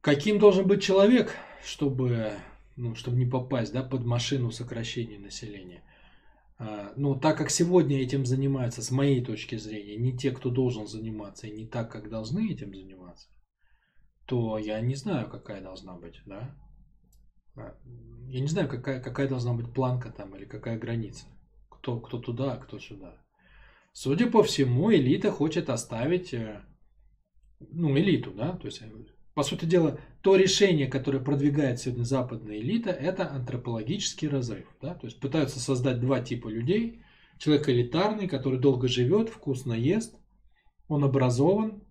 Каким 0.00 0.38
должен 0.38 0.66
быть 0.66 0.82
человек, 0.82 1.34
чтобы, 1.64 2.32
ну, 2.76 2.94
чтобы 2.94 3.16
не 3.16 3.26
попасть 3.26 3.72
да, 3.72 3.82
под 3.82 4.04
машину 4.04 4.50
сокращения 4.50 5.18
населения? 5.18 5.82
А, 6.58 6.92
ну, 6.96 7.14
так 7.14 7.36
как 7.36 7.50
сегодня 7.50 8.00
этим 8.00 8.24
занимаются, 8.24 8.82
с 8.82 8.90
моей 8.90 9.24
точки 9.24 9.56
зрения, 9.56 9.96
не 9.96 10.16
те, 10.16 10.30
кто 10.30 10.50
должен 10.50 10.86
заниматься, 10.86 11.46
и 11.46 11.52
не 11.52 11.66
так, 11.66 11.90
как 11.90 12.10
должны 12.10 12.50
этим 12.50 12.74
заниматься, 12.74 13.28
то 14.26 14.58
я 14.58 14.80
не 14.80 14.94
знаю, 14.94 15.28
какая 15.28 15.60
должна 15.60 15.94
быть, 15.96 16.20
да? 16.26 16.56
А, 17.56 17.76
я 18.28 18.40
не 18.40 18.48
знаю, 18.48 18.68
какая, 18.68 19.00
какая 19.00 19.28
должна 19.28 19.52
быть 19.54 19.72
планка 19.72 20.10
там 20.10 20.36
или 20.36 20.44
какая 20.44 20.78
граница. 20.78 21.26
Кто, 21.68 22.00
кто 22.00 22.18
туда, 22.18 22.54
а 22.54 22.56
кто 22.58 22.78
сюда. 22.78 23.16
Судя 23.92 24.30
по 24.30 24.42
всему, 24.42 24.92
элита 24.92 25.32
хочет 25.32 25.70
оставить, 25.70 26.34
э, 26.34 26.62
ну, 27.58 27.96
элиту, 27.96 28.32
да, 28.32 28.52
то 28.52 28.66
есть 28.66 28.82
по 29.38 29.44
сути 29.44 29.66
дела, 29.66 30.00
то 30.20 30.34
решение, 30.34 30.88
которое 30.88 31.20
продвигает 31.20 31.78
сегодня 31.78 32.02
западная 32.02 32.58
элита, 32.58 32.90
это 32.90 33.30
антропологический 33.30 34.26
разрыв. 34.26 34.66
Да? 34.82 34.94
То 34.96 35.06
есть 35.06 35.20
пытаются 35.20 35.60
создать 35.60 36.00
два 36.00 36.18
типа 36.18 36.48
людей. 36.48 37.04
Человек 37.38 37.68
элитарный, 37.68 38.26
который 38.26 38.58
долго 38.58 38.88
живет, 38.88 39.28
вкусно 39.28 39.74
ест, 39.74 40.16
он 40.88 41.04
образован, 41.04 41.84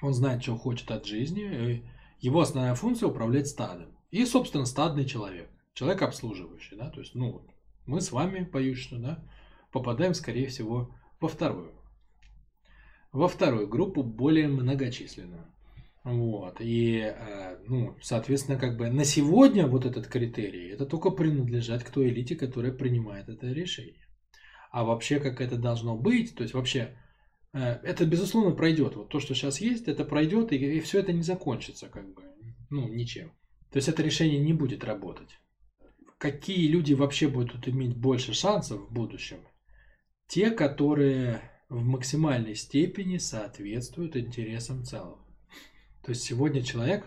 он 0.00 0.14
знает, 0.14 0.44
что 0.44 0.56
хочет 0.56 0.92
от 0.92 1.04
жизни. 1.04 1.84
Его 2.20 2.40
основная 2.40 2.76
функция 2.76 3.08
управлять 3.08 3.48
стадом. 3.48 3.98
И, 4.12 4.24
собственно, 4.24 4.64
стадный 4.64 5.04
человек. 5.04 5.50
Человек 5.74 6.02
обслуживающий. 6.02 6.76
Да? 6.76 6.88
То 6.88 7.00
есть, 7.00 7.16
ну, 7.16 7.44
мы 7.84 8.00
с 8.00 8.12
вами, 8.12 8.44
поющие, 8.44 9.00
да, 9.00 9.24
попадаем, 9.72 10.14
скорее 10.14 10.46
всего, 10.46 10.94
во 11.18 11.26
вторую. 11.26 11.72
Во 13.10 13.26
вторую 13.26 13.66
группу, 13.66 14.04
более 14.04 14.46
многочисленную. 14.46 15.48
Вот. 16.04 16.60
И, 16.60 16.98
э, 16.98 17.58
ну, 17.66 17.96
соответственно, 18.02 18.58
как 18.58 18.76
бы 18.76 18.90
на 18.90 19.04
сегодня 19.04 19.66
вот 19.66 19.86
этот 19.86 20.08
критерий, 20.08 20.68
это 20.68 20.84
только 20.84 21.10
принадлежать 21.10 21.84
к 21.84 21.90
той 21.90 22.08
элите, 22.08 22.34
которая 22.34 22.72
принимает 22.72 23.28
это 23.28 23.46
решение. 23.46 24.06
А 24.72 24.84
вообще, 24.84 25.20
как 25.20 25.40
это 25.40 25.56
должно 25.56 25.96
быть, 25.96 26.34
то 26.34 26.42
есть 26.42 26.54
вообще, 26.54 26.96
э, 27.52 27.60
это, 27.84 28.04
безусловно, 28.04 28.50
пройдет. 28.50 28.96
Вот 28.96 29.10
то, 29.10 29.20
что 29.20 29.34
сейчас 29.34 29.60
есть, 29.60 29.86
это 29.86 30.04
пройдет, 30.04 30.52
и, 30.52 30.56
и 30.56 30.80
все 30.80 31.00
это 31.00 31.12
не 31.12 31.22
закончится, 31.22 31.88
как 31.88 32.12
бы, 32.12 32.22
ну, 32.70 32.88
ничем. 32.88 33.30
То 33.70 33.76
есть 33.76 33.88
это 33.88 34.02
решение 34.02 34.40
не 34.40 34.52
будет 34.52 34.82
работать. 34.82 35.38
Какие 36.18 36.68
люди 36.68 36.94
вообще 36.94 37.28
будут 37.28 37.68
иметь 37.68 37.96
больше 37.96 38.34
шансов 38.34 38.80
в 38.80 38.92
будущем? 38.92 39.38
Те, 40.26 40.50
которые 40.50 41.40
в 41.68 41.82
максимальной 41.82 42.54
степени 42.54 43.18
соответствуют 43.18 44.16
интересам 44.16 44.84
целого. 44.84 45.21
То 46.04 46.10
есть 46.10 46.22
сегодня 46.22 46.62
человек, 46.62 47.06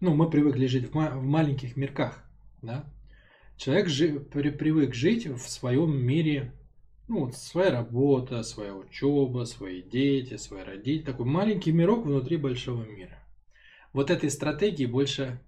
ну, 0.00 0.14
мы 0.14 0.30
привыкли 0.30 0.66
жить 0.66 0.90
в, 0.90 0.94
ма- 0.94 1.10
в 1.10 1.24
маленьких 1.24 1.76
мирках, 1.76 2.24
да. 2.62 2.84
Человек 3.56 3.88
жи- 3.88 4.20
при- 4.20 4.50
привык 4.50 4.94
жить 4.94 5.26
в 5.26 5.48
своем 5.48 5.96
мире, 5.96 6.52
ну, 7.08 7.26
вот 7.26 7.36
своя 7.36 7.72
работа, 7.72 8.42
своя 8.42 8.74
учеба, 8.74 9.44
свои 9.44 9.82
дети, 9.82 10.36
свои 10.36 10.62
родители. 10.62 11.04
Такой 11.04 11.26
маленький 11.26 11.72
мирок 11.72 12.06
внутри 12.06 12.36
большого 12.36 12.84
мира. 12.84 13.18
Вот 13.92 14.10
этой 14.10 14.30
стратегии 14.30 14.86
больше, 14.86 15.40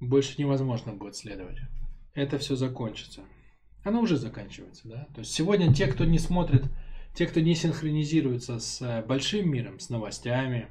больше 0.00 0.34
невозможно 0.38 0.92
будет 0.92 1.14
следовать. 1.14 1.58
Это 2.14 2.38
все 2.38 2.56
закончится. 2.56 3.22
Оно 3.84 4.00
уже 4.00 4.16
заканчивается, 4.16 4.88
да. 4.88 5.06
То 5.14 5.20
есть 5.20 5.32
сегодня 5.32 5.72
те, 5.72 5.86
кто 5.86 6.04
не 6.04 6.18
смотрит, 6.18 6.64
те, 7.14 7.26
кто 7.26 7.40
не 7.40 7.54
синхронизируется 7.54 8.58
с 8.58 8.82
э, 8.82 9.02
большим 9.06 9.50
миром, 9.50 9.78
с 9.78 9.88
новостями, 9.88 10.68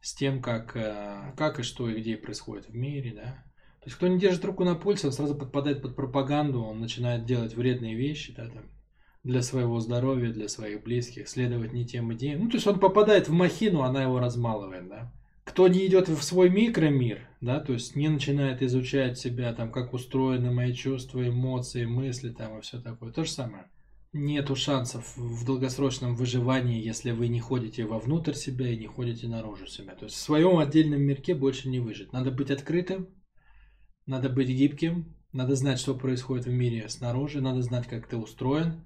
с 0.00 0.14
тем, 0.14 0.40
как, 0.40 0.76
э, 0.76 1.32
как 1.36 1.60
и 1.60 1.62
что 1.62 1.88
и 1.88 2.00
где 2.00 2.16
происходит 2.16 2.68
в 2.68 2.74
мире, 2.74 3.12
да. 3.14 3.44
То 3.80 3.86
есть, 3.86 3.96
кто 3.96 4.08
не 4.08 4.18
держит 4.18 4.44
руку 4.44 4.64
на 4.64 4.74
пульсе, 4.74 5.06
он 5.06 5.12
сразу 5.12 5.34
подпадает 5.34 5.82
под 5.82 5.96
пропаганду, 5.96 6.62
он 6.62 6.80
начинает 6.80 7.24
делать 7.24 7.54
вредные 7.54 7.94
вещи, 7.94 8.34
да, 8.34 8.48
там, 8.48 8.64
для 9.24 9.42
своего 9.42 9.80
здоровья, 9.80 10.32
для 10.32 10.48
своих 10.48 10.82
близких, 10.82 11.28
следовать 11.28 11.72
не 11.72 11.86
тем 11.86 12.12
идеям. 12.14 12.44
Ну, 12.44 12.48
то 12.48 12.56
есть, 12.56 12.66
он 12.66 12.80
попадает 12.80 13.28
в 13.28 13.32
махину, 13.32 13.82
она 13.82 14.02
его 14.02 14.18
размалывает, 14.18 14.88
да. 14.88 15.12
Кто 15.44 15.66
не 15.66 15.86
идет 15.86 16.08
в 16.08 16.22
свой 16.22 16.50
микромир, 16.50 17.26
да, 17.40 17.60
то 17.60 17.72
есть 17.72 17.96
не 17.96 18.08
начинает 18.08 18.62
изучать 18.62 19.18
себя, 19.18 19.52
там, 19.54 19.72
как 19.72 19.94
устроены 19.94 20.50
мои 20.50 20.74
чувства, 20.74 21.26
эмоции, 21.26 21.86
мысли, 21.86 22.30
там, 22.30 22.58
и 22.58 22.60
все 22.60 22.80
такое, 22.80 23.12
то 23.12 23.24
же 23.24 23.30
самое 23.30 23.64
нету 24.12 24.56
шансов 24.56 25.16
в 25.16 25.44
долгосрочном 25.44 26.14
выживании, 26.14 26.84
если 26.84 27.10
вы 27.10 27.28
не 27.28 27.40
ходите 27.40 27.84
вовнутрь 27.84 28.34
себя 28.34 28.68
и 28.68 28.76
не 28.76 28.86
ходите 28.86 29.28
наружу 29.28 29.66
себя. 29.66 29.94
То 29.94 30.06
есть 30.06 30.16
в 30.16 30.20
своем 30.20 30.58
отдельном 30.58 31.02
мирке 31.02 31.34
больше 31.34 31.68
не 31.68 31.80
выжить. 31.80 32.12
Надо 32.12 32.30
быть 32.30 32.50
открытым, 32.50 33.08
надо 34.06 34.28
быть 34.28 34.48
гибким, 34.48 35.14
надо 35.32 35.54
знать, 35.56 35.78
что 35.78 35.94
происходит 35.94 36.46
в 36.46 36.52
мире 36.52 36.88
снаружи, 36.88 37.40
надо 37.40 37.60
знать, 37.62 37.86
как 37.86 38.08
ты 38.08 38.16
устроен, 38.16 38.82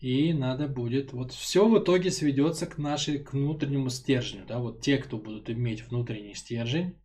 и 0.00 0.32
надо 0.32 0.66
будет... 0.66 1.12
Вот 1.12 1.32
все 1.32 1.68
в 1.68 1.78
итоге 1.78 2.10
сведется 2.10 2.66
к 2.66 2.76
нашей, 2.76 3.20
к 3.20 3.32
внутреннему 3.32 3.88
стержню. 3.88 4.44
Да? 4.46 4.58
Вот 4.58 4.80
те, 4.80 4.98
кто 4.98 5.16
будут 5.16 5.48
иметь 5.48 5.88
внутренний 5.88 6.34
стержень, 6.34 6.96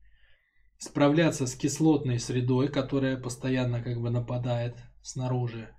справляться 0.78 1.46
с 1.46 1.56
кислотной 1.56 2.20
средой, 2.20 2.68
которая 2.68 3.18
постоянно 3.18 3.82
как 3.84 4.02
бы 4.02 4.10
нападает 4.10 4.76
снаружи, 5.04 5.70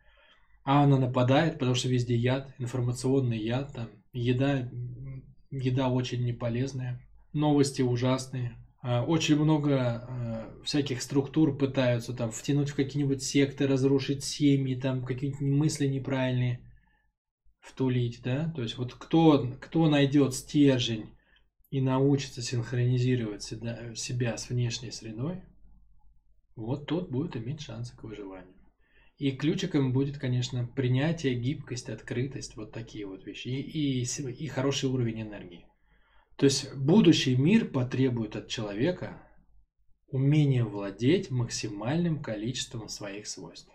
а 0.64 0.84
она 0.84 0.98
нападает, 0.98 1.54
потому 1.54 1.74
что 1.74 1.88
везде 1.88 2.14
яд, 2.14 2.54
информационный 2.58 3.38
яд, 3.38 3.72
там, 3.74 3.88
еда, 4.12 4.70
еда 5.50 5.88
очень 5.88 6.24
неполезная, 6.24 7.00
новости 7.32 7.82
ужасные. 7.82 8.56
А, 8.80 9.04
очень 9.04 9.36
много 9.36 9.78
а, 9.80 10.62
всяких 10.64 11.02
структур 11.02 11.56
пытаются 11.56 12.12
там 12.12 12.30
втянуть 12.30 12.70
в 12.70 12.74
какие-нибудь 12.74 13.22
секты, 13.22 13.66
разрушить 13.66 14.24
семьи, 14.24 14.74
там 14.74 15.04
какие-нибудь 15.04 15.40
мысли 15.40 15.86
неправильные 15.86 16.60
втулить, 17.60 18.22
да? 18.22 18.52
То 18.54 18.62
есть 18.62 18.76
вот 18.76 18.94
кто, 18.94 19.48
кто 19.60 19.88
найдет 19.88 20.34
стержень 20.34 21.10
и 21.70 21.80
научится 21.80 22.42
синхронизировать 22.42 23.42
себя 23.42 24.36
с 24.36 24.50
внешней 24.50 24.90
средой, 24.90 25.42
вот 26.54 26.86
тот 26.86 27.10
будет 27.10 27.36
иметь 27.36 27.62
шансы 27.62 27.96
к 27.96 28.02
выживанию. 28.02 28.61
И 29.22 29.30
ключиком 29.30 29.92
будет, 29.92 30.18
конечно, 30.18 30.66
принятие, 30.66 31.36
гибкость, 31.36 31.88
открытость, 31.88 32.56
вот 32.56 32.72
такие 32.72 33.06
вот 33.06 33.24
вещи. 33.24 33.46
И, 33.46 34.00
и, 34.00 34.02
и 34.02 34.48
хороший 34.48 34.88
уровень 34.90 35.22
энергии. 35.22 35.64
То 36.34 36.46
есть 36.46 36.74
будущий 36.74 37.36
мир 37.36 37.66
потребует 37.66 38.34
от 38.34 38.48
человека 38.48 39.22
умения 40.08 40.64
владеть 40.64 41.30
максимальным 41.30 42.20
количеством 42.20 42.88
своих 42.88 43.28
свойств. 43.28 43.70